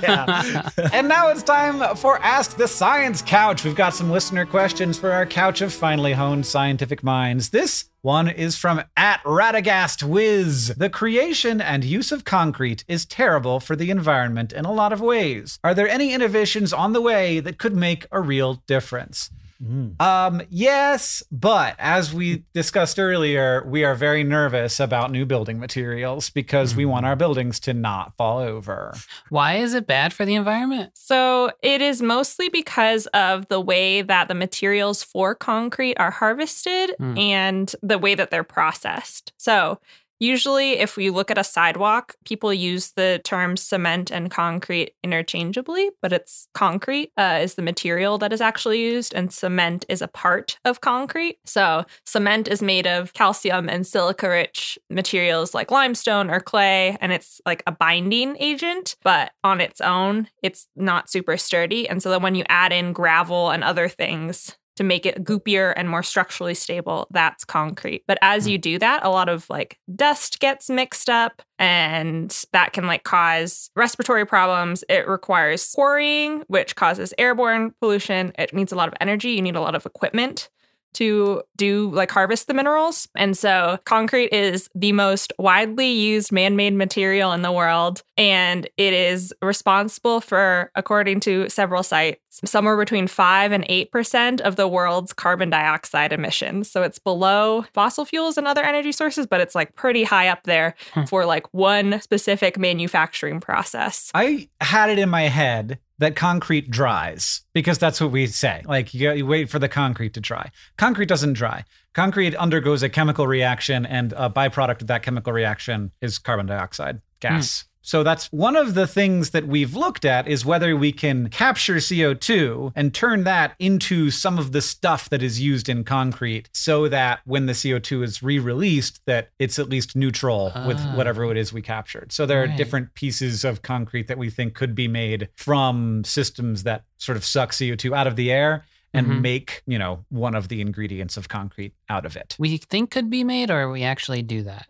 yeah. 0.01 0.69
And 0.93 1.07
now 1.09 1.27
it's 1.29 1.43
time 1.43 1.95
for 1.97 2.21
Ask 2.23 2.55
the 2.57 2.67
Science 2.67 3.21
Couch. 3.21 3.63
We've 3.65 3.75
got 3.75 3.93
some 3.93 4.11
listener 4.11 4.45
questions 4.45 4.97
for 4.97 5.11
our 5.11 5.25
couch 5.25 5.61
of 5.61 5.73
finely 5.73 6.13
honed 6.13 6.45
scientific 6.45 7.03
minds. 7.03 7.49
This 7.49 7.85
one 8.01 8.27
is 8.27 8.55
from 8.55 8.83
at 8.95 9.23
Radagast 9.23 10.03
Wiz. 10.03 10.73
The 10.77 10.89
creation 10.89 11.59
and 11.59 11.83
use 11.83 12.11
of 12.11 12.23
concrete 12.23 12.85
is 12.87 13.05
terrible 13.05 13.59
for 13.59 13.75
the 13.75 13.89
environment 13.89 14.53
in 14.53 14.65
a 14.65 14.71
lot 14.71 14.93
of 14.93 15.01
ways. 15.01 15.59
Are 15.63 15.73
there 15.73 15.89
any 15.89 16.13
innovations 16.13 16.71
on 16.71 16.93
the 16.93 17.01
way 17.01 17.39
that 17.39 17.57
could 17.57 17.75
make 17.75 18.05
a 18.11 18.21
real 18.21 18.61
difference? 18.67 19.31
Mm. 19.63 19.99
Um, 20.01 20.41
yes, 20.49 21.23
but 21.31 21.75
as 21.79 22.13
we 22.13 22.43
discussed 22.53 22.99
earlier, 22.99 23.63
we 23.67 23.83
are 23.83 23.95
very 23.95 24.23
nervous 24.23 24.79
about 24.79 25.11
new 25.11 25.25
building 25.25 25.59
materials 25.59 26.29
because 26.29 26.75
we 26.75 26.85
want 26.85 27.05
our 27.05 27.15
buildings 27.15 27.59
to 27.61 27.73
not 27.73 28.15
fall 28.17 28.39
over. 28.39 28.93
Why 29.29 29.55
is 29.55 29.73
it 29.73 29.87
bad 29.87 30.13
for 30.13 30.25
the 30.25 30.35
environment? 30.35 30.91
So 30.95 31.51
it 31.61 31.81
is 31.81 32.01
mostly 32.01 32.49
because 32.49 33.07
of 33.07 33.47
the 33.47 33.61
way 33.61 34.01
that 34.01 34.27
the 34.27 34.35
materials 34.35 35.03
for 35.03 35.33
concrete 35.35 35.95
are 35.97 36.11
harvested 36.11 36.95
Hmm. 36.97 37.17
and 37.17 37.75
the 37.81 37.97
way 37.97 38.15
that 38.15 38.31
they're 38.31 38.43
processed. 38.43 39.33
So 39.37 39.79
usually, 40.19 40.73
if 40.73 40.97
we 40.97 41.09
look 41.09 41.31
at 41.31 41.37
a 41.37 41.43
sidewalk, 41.43 42.15
people 42.25 42.53
use 42.53 42.91
the 42.91 43.21
terms 43.23 43.61
cement 43.61 44.11
and 44.11 44.31
concrete 44.31 44.93
interchangeably, 45.03 45.91
but 46.01 46.13
it's 46.13 46.47
concrete 46.53 47.11
uh, 47.17 47.39
is 47.41 47.55
the 47.55 47.61
material 47.61 48.17
that 48.17 48.33
is 48.33 48.41
actually 48.41 48.81
used, 48.81 49.13
and 49.13 49.31
cement 49.31 49.85
is 49.89 50.01
a 50.01 50.07
part 50.07 50.59
of 50.65 50.81
concrete. 50.81 51.37
So 51.45 51.85
cement 52.05 52.47
is 52.47 52.61
made 52.61 52.87
of 52.87 53.13
calcium 53.13 53.69
and 53.69 53.85
silica 53.85 54.29
rich 54.29 54.77
materials 54.89 55.53
like 55.53 55.71
limestone 55.71 56.29
or 56.29 56.39
clay, 56.39 56.97
and 57.01 57.11
it's 57.11 57.41
like 57.45 57.63
a 57.67 57.71
binding 57.71 58.35
agent, 58.39 58.95
but 59.03 59.31
on 59.43 59.61
its 59.61 59.81
own, 59.81 60.27
it's 60.43 60.67
not 60.75 61.09
super 61.09 61.37
sturdy. 61.37 61.87
And 61.87 62.01
so 62.01 62.09
then 62.09 62.21
when 62.21 62.35
you 62.35 62.43
add 62.49 62.71
in 62.71 62.93
gravel 62.93 63.49
and 63.49 63.63
other 63.63 63.87
things, 63.87 64.55
to 64.77 64.83
make 64.83 65.05
it 65.05 65.23
goopier 65.23 65.73
and 65.75 65.89
more 65.89 66.03
structurally 66.03 66.53
stable, 66.53 67.07
that's 67.11 67.43
concrete. 67.43 68.03
But 68.07 68.17
as 68.21 68.45
hmm. 68.45 68.51
you 68.51 68.57
do 68.57 68.79
that, 68.79 69.03
a 69.03 69.09
lot 69.09 69.29
of 69.29 69.49
like 69.49 69.77
dust 69.95 70.39
gets 70.39 70.69
mixed 70.69 71.09
up 71.09 71.41
and 71.59 72.43
that 72.53 72.73
can 72.73 72.87
like 72.87 73.03
cause 73.03 73.69
respiratory 73.75 74.25
problems. 74.25 74.83
It 74.89 75.07
requires 75.07 75.71
quarrying, 75.73 76.43
which 76.47 76.75
causes 76.75 77.13
airborne 77.17 77.73
pollution. 77.81 78.31
It 78.37 78.53
needs 78.53 78.71
a 78.71 78.75
lot 78.75 78.87
of 78.87 78.93
energy. 79.01 79.31
You 79.31 79.41
need 79.41 79.55
a 79.55 79.61
lot 79.61 79.75
of 79.75 79.85
equipment 79.85 80.49
to 80.97 81.41
do 81.55 81.89
like 81.91 82.11
harvest 82.11 82.47
the 82.47 82.53
minerals. 82.53 83.07
And 83.15 83.37
so 83.37 83.79
concrete 83.85 84.31
is 84.33 84.69
the 84.75 84.91
most 84.91 85.33
widely 85.39 85.89
used 85.91 86.31
man 86.31 86.55
made 86.55 86.73
material 86.73 87.31
in 87.33 87.41
the 87.41 87.51
world. 87.51 88.03
And 88.17 88.67
it 88.77 88.93
is 88.93 89.33
responsible 89.41 90.21
for, 90.21 90.71
according 90.75 91.19
to 91.21 91.49
several 91.49 91.83
sites, 91.83 92.21
somewhere 92.45 92.77
between 92.77 93.07
5 93.07 93.51
and 93.51 93.63
8% 93.67 94.41
of 94.41 94.55
the 94.55 94.67
world's 94.67 95.13
carbon 95.13 95.49
dioxide 95.49 96.13
emissions. 96.13 96.69
So 96.69 96.83
it's 96.83 96.99
below 96.99 97.65
fossil 97.73 98.05
fuels 98.05 98.37
and 98.37 98.47
other 98.47 98.63
energy 98.63 98.91
sources, 98.91 99.25
but 99.27 99.39
it's 99.41 99.55
like 99.55 99.75
pretty 99.75 100.03
high 100.03 100.27
up 100.27 100.43
there 100.43 100.75
Hmm. 100.93 101.03
for 101.05 101.25
like 101.25 101.51
one 101.53 101.99
specific 102.01 102.57
manufacturing 102.57 103.39
process. 103.39 104.11
I 104.13 104.49
had 104.61 104.89
it 104.89 104.99
in 104.99 105.09
my 105.09 105.23
head 105.23 105.79
that 105.99 106.15
concrete 106.15 106.69
dries 106.69 107.41
because 107.53 107.77
that's 107.77 107.99
what 107.99 108.11
we 108.11 108.27
say. 108.27 108.61
Like 108.65 108.93
you, 108.93 109.11
you 109.11 109.25
wait 109.25 109.49
for 109.49 109.59
the 109.59 109.69
concrete 109.69 110.13
to 110.13 110.21
dry. 110.21 110.51
Concrete 110.77 111.07
doesn't 111.07 111.33
dry. 111.33 111.65
Concrete 111.93 112.35
undergoes 112.35 112.83
a 112.83 112.89
chemical 112.89 113.25
reaction, 113.27 113.85
and 113.85 114.13
a 114.13 114.29
byproduct 114.29 114.81
of 114.81 114.87
that 114.87 115.01
chemical 115.01 115.33
reaction 115.33 115.91
is 116.01 116.19
carbon 116.19 116.45
dioxide 116.45 117.01
gas. 117.19 117.61
Hmm. 117.61 117.76
So 117.87 118.03
that's 118.03 118.27
one 118.33 118.57
of 118.57 118.73
the 118.73 118.85
things 118.85 119.29
that 119.29 119.47
we've 119.47 119.73
looked 119.73 120.03
at 120.03 120.27
is 120.27 120.45
whether 120.45 120.75
we 120.75 120.91
can 120.91 121.29
capture 121.29 121.75
CO2 121.75 122.73
and 122.75 122.93
turn 122.93 123.23
that 123.23 123.53
into 123.59 124.11
some 124.11 124.37
of 124.37 124.51
the 124.51 124.61
stuff 124.61 125.07
that 125.09 125.23
is 125.23 125.39
used 125.39 125.69
in 125.69 125.85
concrete 125.85 126.49
so 126.51 126.89
that 126.89 127.21
when 127.23 127.45
the 127.45 127.53
CO2 127.53 128.03
is 128.03 128.21
re-released 128.21 128.99
that 129.05 129.29
it's 129.39 129.57
at 129.57 129.69
least 129.69 129.95
neutral 129.95 130.51
with 130.67 130.77
Ah. 130.81 130.95
whatever 130.97 131.31
it 131.31 131.37
is 131.37 131.53
we 131.53 131.61
captured. 131.61 132.11
So 132.11 132.25
there 132.25 132.43
are 132.43 132.47
different 132.47 132.93
pieces 132.93 133.45
of 133.45 133.61
concrete 133.61 134.07
that 134.09 134.17
we 134.17 134.29
think 134.29 134.53
could 134.53 134.75
be 134.75 134.89
made 134.89 135.29
from 135.37 136.03
systems 136.03 136.63
that 136.63 136.83
sort 136.97 137.15
of 137.15 137.23
suck 137.23 137.53
CO2 137.53 137.95
out 137.95 138.05
of 138.05 138.17
the 138.17 138.29
air 138.33 138.65
and 138.93 139.07
Mhm. 139.07 139.21
make, 139.21 139.63
you 139.65 139.79
know, 139.79 140.03
one 140.09 140.35
of 140.35 140.49
the 140.49 140.59
ingredients 140.59 141.15
of 141.15 141.29
concrete 141.29 141.73
out 141.87 142.05
of 142.05 142.17
it. 142.17 142.35
We 142.37 142.57
think 142.57 142.91
could 142.91 143.09
be 143.09 143.23
made, 143.23 143.49
or 143.49 143.69
we 143.71 143.83
actually 143.83 144.23
do 144.23 144.43
that. 144.43 144.67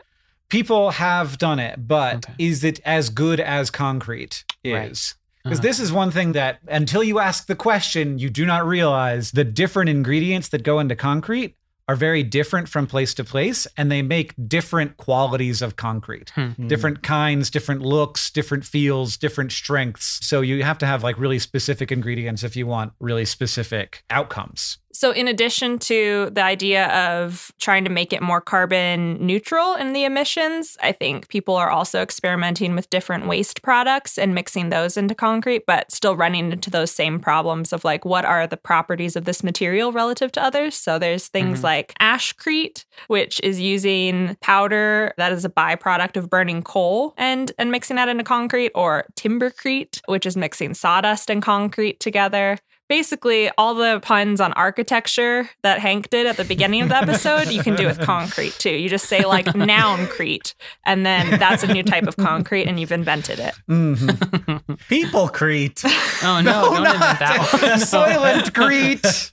People 0.49 0.91
have 0.91 1.37
done 1.37 1.59
it, 1.59 1.87
but 1.87 2.15
Okay. 2.17 2.33
is 2.37 2.63
it 2.63 2.79
as 2.85 3.09
good 3.09 3.39
as 3.39 3.69
concrete 3.69 4.43
Right. 4.65 4.91
is? 4.91 5.15
Because 5.43 5.59
Uh-huh. 5.59 5.67
this 5.67 5.79
is 5.79 5.91
one 5.91 6.11
thing 6.11 6.31
that 6.33 6.59
until 6.67 7.03
you 7.03 7.19
ask 7.19 7.47
the 7.47 7.55
question, 7.55 8.17
you 8.19 8.29
do 8.29 8.45
not 8.45 8.65
realize 8.67 9.31
the 9.31 9.43
different 9.43 9.89
ingredients 9.89 10.49
that 10.49 10.63
go 10.63 10.79
into 10.79 10.95
concrete 10.95 11.55
are 11.89 11.95
very 11.95 12.21
different 12.21 12.67
from 12.67 12.85
place 12.85 13.13
to 13.13 13.23
place 13.23 13.65
and 13.77 13.89
they 13.89 14.01
make 14.01 14.33
different 14.45 14.97
qualities 14.97 15.61
of 15.61 15.77
concrete. 15.77 16.31
Hmm. 16.31 16.67
Different 16.67 17.01
kinds, 17.01 17.49
different 17.49 17.81
looks, 17.81 18.29
different 18.29 18.65
feels, 18.65 19.15
different 19.15 19.53
strengths. 19.53 20.19
So 20.27 20.41
you 20.41 20.63
have 20.63 20.77
to 20.79 20.85
have 20.85 21.01
like 21.01 21.17
really 21.17 21.39
specific 21.39 21.89
ingredients 21.89 22.43
if 22.43 22.57
you 22.57 22.67
want 22.67 22.91
really 22.99 23.23
specific 23.23 24.03
outcomes. 24.09 24.79
So, 24.97 25.11
in 25.11 25.27
addition 25.27 25.77
to 25.93 26.31
the 26.31 26.41
idea 26.41 26.87
of 26.87 27.51
trying 27.59 27.83
to 27.83 27.91
make 27.91 28.13
it 28.13 28.19
more 28.23 28.41
carbon 28.41 29.23
neutral 29.23 29.75
in 29.75 29.93
the 29.93 30.05
emissions, 30.05 30.75
I 30.81 30.91
think 30.91 31.27
people 31.27 31.55
are 31.55 31.69
also 31.69 32.01
experimenting 32.01 32.73
with 32.73 32.89
different 32.89 33.27
waste 33.27 33.61
products 33.61 34.17
and 34.17 34.33
mixing 34.33 34.69
those 34.69 34.97
into 34.97 35.13
concrete, 35.13 35.67
but 35.67 35.91
still 35.91 36.15
running 36.15 36.51
into 36.51 36.71
those 36.71 36.89
same 36.89 37.19
problems 37.19 37.73
of 37.73 37.85
like, 37.85 38.05
what 38.05 38.25
are 38.25 38.47
the 38.47 38.57
properties 38.57 39.15
of 39.15 39.25
this 39.25 39.43
material 39.43 39.91
relative 39.91 40.31
to 40.31 40.41
others? 40.41 40.73
So, 40.73 40.97
there's 40.97 41.27
things 41.27 41.59
Mhm. 41.59 41.63
like 41.63 41.93
ashcrete, 42.01 42.83
which 43.05 43.39
is 43.43 43.59
using 43.61 44.35
powder 44.41 45.13
that 45.17 45.31
is 45.31 45.45
a 45.45 45.49
byproduct 45.49 46.17
of 46.17 46.27
burning 46.27 46.63
coal 46.63 47.13
and, 47.17 47.51
and 47.59 47.69
mixing 47.69 47.97
that 47.97 48.09
into 48.09 48.23
concrete, 48.23 48.71
or 48.73 49.05
timbercrete, 49.15 50.01
which 50.07 50.25
is 50.25 50.35
mixing 50.35 50.73
sawdust 50.73 51.29
and 51.29 51.43
concrete 51.43 51.99
together 51.99 52.57
basically 52.89 53.49
all 53.57 53.75
the 53.75 53.99
puns 54.01 54.39
on 54.41 54.53
architecture 54.53 55.49
that 55.63 55.79
Hank 55.79 56.09
did 56.09 56.25
at 56.27 56.37
the 56.37 56.43
beginning 56.45 56.81
of 56.81 56.89
the 56.89 56.97
episode, 57.01 57.49
you 57.49 57.61
can 57.63 57.75
do 57.75 57.85
with 57.85 57.99
concrete 57.99 58.53
too. 58.59 58.71
You 58.71 58.89
just 58.89 59.05
say 59.05 59.25
like 59.25 59.45
nouncrete, 59.47 60.53
and 60.85 61.05
then 61.05 61.39
that's 61.39 61.63
a 61.63 61.67
new 61.73 61.83
type 61.83 62.07
of 62.07 62.15
concrete, 62.17 62.65
and 62.67 62.79
you've 62.79 62.91
invented 62.91 63.39
it. 63.39 63.53
Mhm. 63.69 64.79
People 64.89 65.27
Crete. 65.29 65.83
Oh 66.23 66.41
no, 66.43 66.63
don't 66.63 66.77
invent 66.85 67.19
that 67.19 67.49
one. 67.53 67.71
Soylent 67.79 68.53
Crete. 68.53 69.31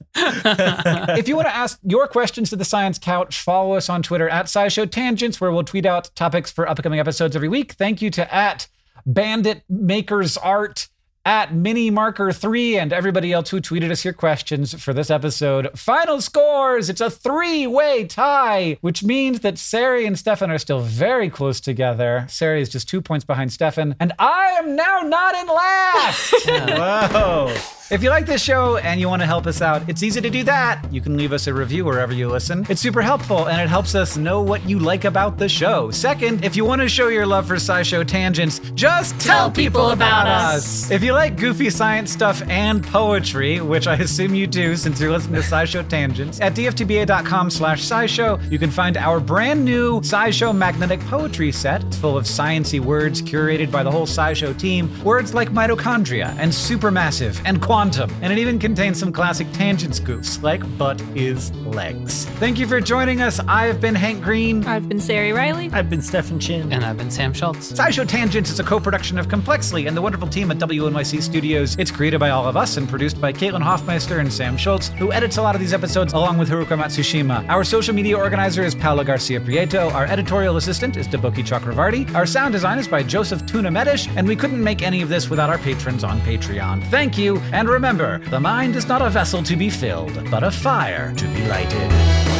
if 1.18 1.28
you 1.28 1.36
want 1.36 1.48
to 1.48 1.54
ask 1.54 1.78
your 1.84 2.06
questions 2.08 2.50
to 2.50 2.56
the 2.56 2.64
Science 2.64 2.98
Couch, 2.98 3.40
follow 3.40 3.74
us 3.74 3.88
on 3.88 4.02
Twitter 4.02 4.28
at 4.28 4.46
SciShow 4.46 4.90
Tangents, 4.90 5.40
where 5.40 5.50
we'll 5.52 5.64
tweet 5.64 5.86
out 5.86 6.10
topics 6.14 6.50
for 6.50 6.68
upcoming 6.68 7.00
episodes 7.00 7.34
every 7.36 7.48
week. 7.48 7.72
Thank 7.72 8.02
you 8.02 8.10
to 8.10 8.34
at 8.34 8.68
Bandit 9.06 9.62
Makers 9.68 10.36
Art. 10.36 10.88
At 11.26 11.54
Mini 11.54 11.88
Marker 11.90 12.32
3 12.32 12.76
and 12.76 12.92
everybody 12.92 13.32
else 13.32 13.48
who 13.48 13.58
tweeted 13.58 13.90
us 13.90 14.04
your 14.04 14.12
questions 14.12 14.74
for 14.82 14.92
this 14.92 15.10
episode. 15.10 15.70
Final 15.74 16.20
scores! 16.20 16.90
It's 16.90 17.00
a 17.00 17.08
three 17.08 17.66
way 17.66 18.04
tie, 18.04 18.76
which 18.82 19.02
means 19.02 19.40
that 19.40 19.56
Sari 19.56 20.04
and 20.04 20.18
Stefan 20.18 20.50
are 20.50 20.58
still 20.58 20.80
very 20.80 21.30
close 21.30 21.60
together. 21.62 22.26
Sari 22.28 22.60
is 22.60 22.68
just 22.68 22.90
two 22.90 23.00
points 23.00 23.24
behind 23.24 23.54
Stefan, 23.54 23.96
and 23.98 24.12
I 24.18 24.56
am 24.58 24.76
now 24.76 25.00
not 25.00 25.34
in 25.34 25.46
last! 25.46 26.34
Whoa. 26.46 27.54
If 27.90 28.02
you 28.02 28.08
like 28.08 28.24
this 28.24 28.42
show 28.42 28.78
and 28.78 28.98
you 28.98 29.10
want 29.10 29.20
to 29.20 29.26
help 29.26 29.46
us 29.46 29.60
out, 29.60 29.86
it's 29.90 30.02
easy 30.02 30.20
to 30.22 30.30
do 30.30 30.42
that. 30.44 30.82
You 30.90 31.02
can 31.02 31.18
leave 31.18 31.32
us 31.34 31.46
a 31.46 31.52
review 31.52 31.84
wherever 31.84 32.14
you 32.14 32.28
listen. 32.28 32.64
It's 32.70 32.80
super 32.80 33.02
helpful 33.02 33.46
and 33.46 33.60
it 33.60 33.68
helps 33.68 33.94
us 33.94 34.16
know 34.16 34.40
what 34.40 34.66
you 34.66 34.78
like 34.78 35.04
about 35.04 35.36
the 35.36 35.50
show. 35.50 35.90
Second, 35.90 36.44
if 36.44 36.56
you 36.56 36.64
want 36.64 36.80
to 36.80 36.88
show 36.88 37.08
your 37.08 37.26
love 37.26 37.46
for 37.46 37.56
SciShow 37.56 38.06
tangents, 38.06 38.60
just 38.74 39.20
tell, 39.20 39.50
people 39.50 39.90
about 39.90 40.26
us. 40.26 40.90
If 40.90 41.04
you 41.04 41.12
like 41.14 41.36
goofy 41.36 41.70
science 41.70 42.10
stuff 42.10 42.42
and 42.48 42.82
poetry, 42.82 43.60
which 43.60 43.86
I 43.86 43.94
assume 43.94 44.34
you 44.34 44.46
do 44.46 44.76
since 44.76 45.00
you're 45.00 45.12
listening 45.12 45.40
to 45.40 45.46
SciShow 45.46 45.88
tangents, 45.88 46.40
at 46.40 46.54
dftba.com 46.54 47.50
slash 47.50 47.82
scishow, 47.82 48.40
you 48.50 48.58
can 48.58 48.70
find 48.70 48.96
our 48.96 49.20
brand 49.20 49.64
new 49.64 50.00
SciShow 50.00 50.54
magnetic 50.54 51.00
poetry 51.00 51.52
set. 51.52 51.84
It's 51.84 51.96
full 51.96 52.18
of 52.18 52.24
sciency 52.24 52.80
words 52.80 53.22
curated 53.22 53.70
by 53.70 53.82
the 53.82 53.90
whole 53.90 54.06
SciShow 54.06 54.58
team. 54.58 54.90
Words 55.04 55.34
like 55.34 55.50
mitochondria 55.50 56.34
and 56.38 56.50
supermassive 56.50 57.40
and 57.44 57.62
quantum. 57.62 58.10
And 58.20 58.32
it 58.32 58.38
even 58.38 58.58
contains 58.58 58.98
some 58.98 59.12
classic 59.12 59.46
Tangents 59.52 60.00
spoofs 60.00 60.42
like 60.42 60.62
butt 60.76 61.00
is 61.14 61.52
legs. 61.66 62.24
Thank 62.40 62.58
you 62.58 62.66
for 62.66 62.80
joining 62.80 63.20
us. 63.20 63.38
I 63.46 63.66
have 63.66 63.80
been 63.80 63.94
Hank 63.94 64.22
Green. 64.22 64.64
I've 64.66 64.88
been 64.88 65.00
Sari 65.00 65.32
Riley. 65.32 65.70
I've 65.72 65.88
been 65.88 66.02
Stefan 66.02 66.40
Chin. 66.40 66.72
And 66.72 66.84
I've 66.84 66.98
been 66.98 67.10
Sam 67.10 67.32
Schultz. 67.32 67.72
SciShow 67.72 68.06
Tangents 68.06 68.50
is 68.50 68.58
a 68.58 68.64
co-production 68.64 69.18
of 69.18 69.28
Complexly 69.28 69.86
and 69.86 69.96
the 69.96 70.02
wonderful 70.02 70.26
team 70.26 70.50
at 70.50 70.58
WNYC 70.58 71.03
Studios. 71.04 71.76
It's 71.78 71.90
created 71.90 72.18
by 72.18 72.30
all 72.30 72.46
of 72.48 72.56
us 72.56 72.76
and 72.76 72.88
produced 72.88 73.20
by 73.20 73.32
Caitlin 73.32 73.62
Hoffmeister 73.62 74.20
and 74.20 74.32
Sam 74.32 74.56
Schultz, 74.56 74.88
who 74.88 75.12
edits 75.12 75.36
a 75.36 75.42
lot 75.42 75.54
of 75.54 75.60
these 75.60 75.74
episodes 75.74 76.12
along 76.14 76.38
with 76.38 76.48
Haruka 76.48 76.78
Matsushima. 76.78 77.46
Our 77.48 77.62
social 77.62 77.94
media 77.94 78.16
organizer 78.16 78.62
is 78.62 78.74
Paula 78.74 79.04
Garcia 79.04 79.40
Prieto. 79.40 79.92
Our 79.92 80.06
editorial 80.06 80.56
assistant 80.56 80.96
is 80.96 81.06
Deboki 81.06 81.44
Chakravarti. 81.44 82.14
Our 82.14 82.26
sound 82.26 82.52
design 82.52 82.78
is 82.78 82.88
by 82.88 83.02
Joseph 83.02 83.44
Tuna 83.46 83.70
Medish, 83.70 84.10
and 84.16 84.26
we 84.26 84.34
couldn't 84.34 84.62
make 84.62 84.82
any 84.82 85.02
of 85.02 85.08
this 85.08 85.28
without 85.28 85.50
our 85.50 85.58
patrons 85.58 86.04
on 86.04 86.20
Patreon. 86.20 86.82
Thank 86.84 87.18
you, 87.18 87.36
and 87.52 87.68
remember, 87.68 88.18
the 88.30 88.40
mind 88.40 88.74
is 88.76 88.88
not 88.88 89.02
a 89.02 89.10
vessel 89.10 89.42
to 89.42 89.56
be 89.56 89.68
filled, 89.68 90.30
but 90.30 90.42
a 90.42 90.50
fire 90.50 91.12
to 91.14 91.26
be 91.28 91.46
lighted. 91.46 92.33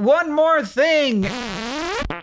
One 0.00 0.32
more 0.32 0.64
thing. 0.64 1.26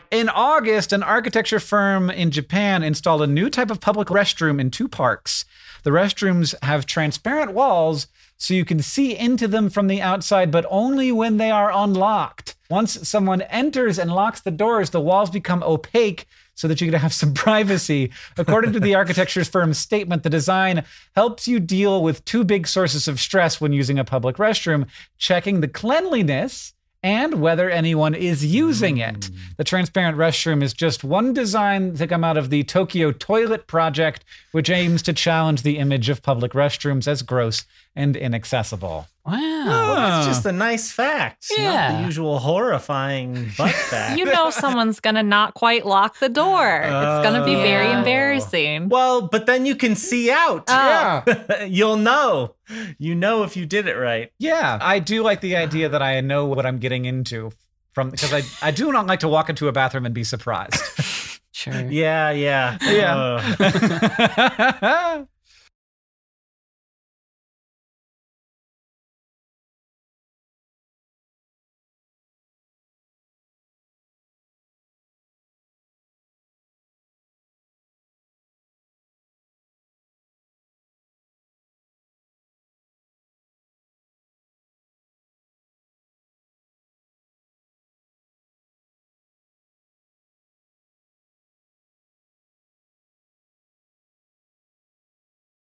In 0.10 0.30
August, 0.30 0.92
an 0.94 1.04
architecture 1.04 1.60
firm 1.60 2.10
in 2.10 2.32
Japan 2.32 2.82
installed 2.82 3.22
a 3.22 3.28
new 3.28 3.50
type 3.50 3.70
of 3.70 3.80
public 3.80 4.08
restroom 4.08 4.60
in 4.60 4.72
two 4.72 4.88
parks. 4.88 5.46
The 5.84 5.92
restrooms 5.92 6.56
have 6.64 6.86
transparent 6.86 7.54
walls 7.54 8.08
so 8.38 8.54
you 8.54 8.66
can 8.66 8.82
see 8.82 9.18
into 9.18 9.48
them 9.48 9.70
from 9.70 9.88
the 9.88 10.02
outside, 10.02 10.52
but 10.52 10.66
only 10.70 11.12
when 11.12 11.38
they 11.38 11.52
are 11.52 11.72
unlocked. 11.72 12.56
Once 12.70 13.08
someone 13.08 13.42
enters 13.44 14.00
and 14.00 14.12
locks 14.12 14.42
the 14.42 14.52
doors, 14.52 14.90
the 14.90 15.02
walls 15.02 15.30
become 15.30 15.64
opaque 15.64 16.26
so 16.56 16.68
that 16.68 16.82
you 16.82 16.90
can 16.90 17.00
have 17.00 17.14
some 17.22 17.34
privacy. 17.34 18.12
According 18.38 18.74
to 18.74 18.80
the 18.80 18.96
architecture 18.96 19.44
firm's 19.46 19.78
statement, 19.78 20.24
the 20.24 20.30
design 20.30 20.84
helps 21.16 21.48
you 21.48 21.60
deal 21.60 22.02
with 22.02 22.26
two 22.26 22.44
big 22.44 22.68
sources 22.68 23.08
of 23.08 23.20
stress 23.20 23.62
when 23.62 23.74
using 23.74 24.00
a 24.00 24.04
public 24.04 24.38
restroom 24.38 24.88
checking 25.18 25.62
the 25.62 25.68
cleanliness 25.68 26.74
and 27.04 27.42
whether 27.42 27.70
anyone 27.70 28.16
is 28.16 28.46
using 28.46 28.98
it. 28.98 29.30
The 29.58 29.64
transparent 29.64 30.18
restroom 30.18 30.62
is 30.62 30.74
just 30.74 31.04
one 31.04 31.34
design 31.34 31.96
to 31.96 32.06
come 32.08 32.24
out 32.24 32.38
of 32.38 32.50
the 32.52 32.64
Tokyo 32.64 33.12
Toilet 33.12 33.66
Project, 33.68 34.24
which 34.52 34.70
aims 34.70 35.02
to 35.04 35.14
challenge 35.14 35.64
the 35.64 35.80
image 35.80 36.10
of 36.10 36.22
public 36.22 36.52
restrooms 36.54 37.08
as 37.08 37.24
gross 37.24 37.66
and 37.96 38.16
inaccessible. 38.16 39.08
Wow. 39.26 39.34
Well, 39.66 39.96
that's 39.96 40.28
just 40.28 40.46
a 40.46 40.52
nice 40.52 40.92
fact. 40.92 41.48
Not 41.58 41.60
Yeah. 41.60 41.98
the 42.00 42.06
usual 42.06 42.38
horrifying 42.40 43.52
butt 43.58 43.72
fact. 43.90 44.18
You 44.20 44.26
know 44.26 44.52
someone's 44.52 45.00
gonna 45.00 45.24
not 45.24 45.56
quite 45.56 45.86
lock 45.86 46.20
the 46.20 46.30
door. 46.30 46.82
it's 46.84 47.24
gonna 47.28 47.44
be 47.44 47.56
very 47.56 47.88
Oh. 47.88 47.98
embarrassing. 47.98 48.90
well, 48.90 49.24
but 49.24 49.48
then 49.48 49.66
you 49.66 49.76
can 49.76 49.96
see 49.96 50.30
out. 50.32 50.66
Oh. 50.68 51.24
Yeah. 51.28 51.64
You'll 51.66 51.98
know. 51.98 52.54
You 53.00 53.16
know 53.16 53.44
if 53.44 53.58
you 53.58 53.66
did 53.66 53.88
it 53.88 53.96
right. 53.96 54.32
Yeah. 54.40 54.78
I 54.82 55.00
do 55.00 55.24
like 55.24 55.42
the 55.42 55.56
idea 55.56 55.90
that 55.90 56.02
I 56.02 56.22
know 56.22 56.46
what 56.46 56.66
I'm 56.66 56.78
getting 56.78 57.06
into 57.06 57.52
from 57.98 58.12
because 58.12 58.32
I, 58.32 58.44
I 58.62 58.70
do 58.70 58.92
not 58.92 59.08
like 59.08 59.22
to 59.22 59.28
walk 59.28 59.50
into 59.50 59.68
a 59.68 59.72
bathroom 59.72 60.06
and 60.06 60.14
be 60.14 60.24
surprised. 60.24 60.76
Sure. 61.58 61.74
Yeah, 61.90 62.30
yeah. 62.30 62.78
Yeah. 62.84 63.42
Ugh. 63.60 65.28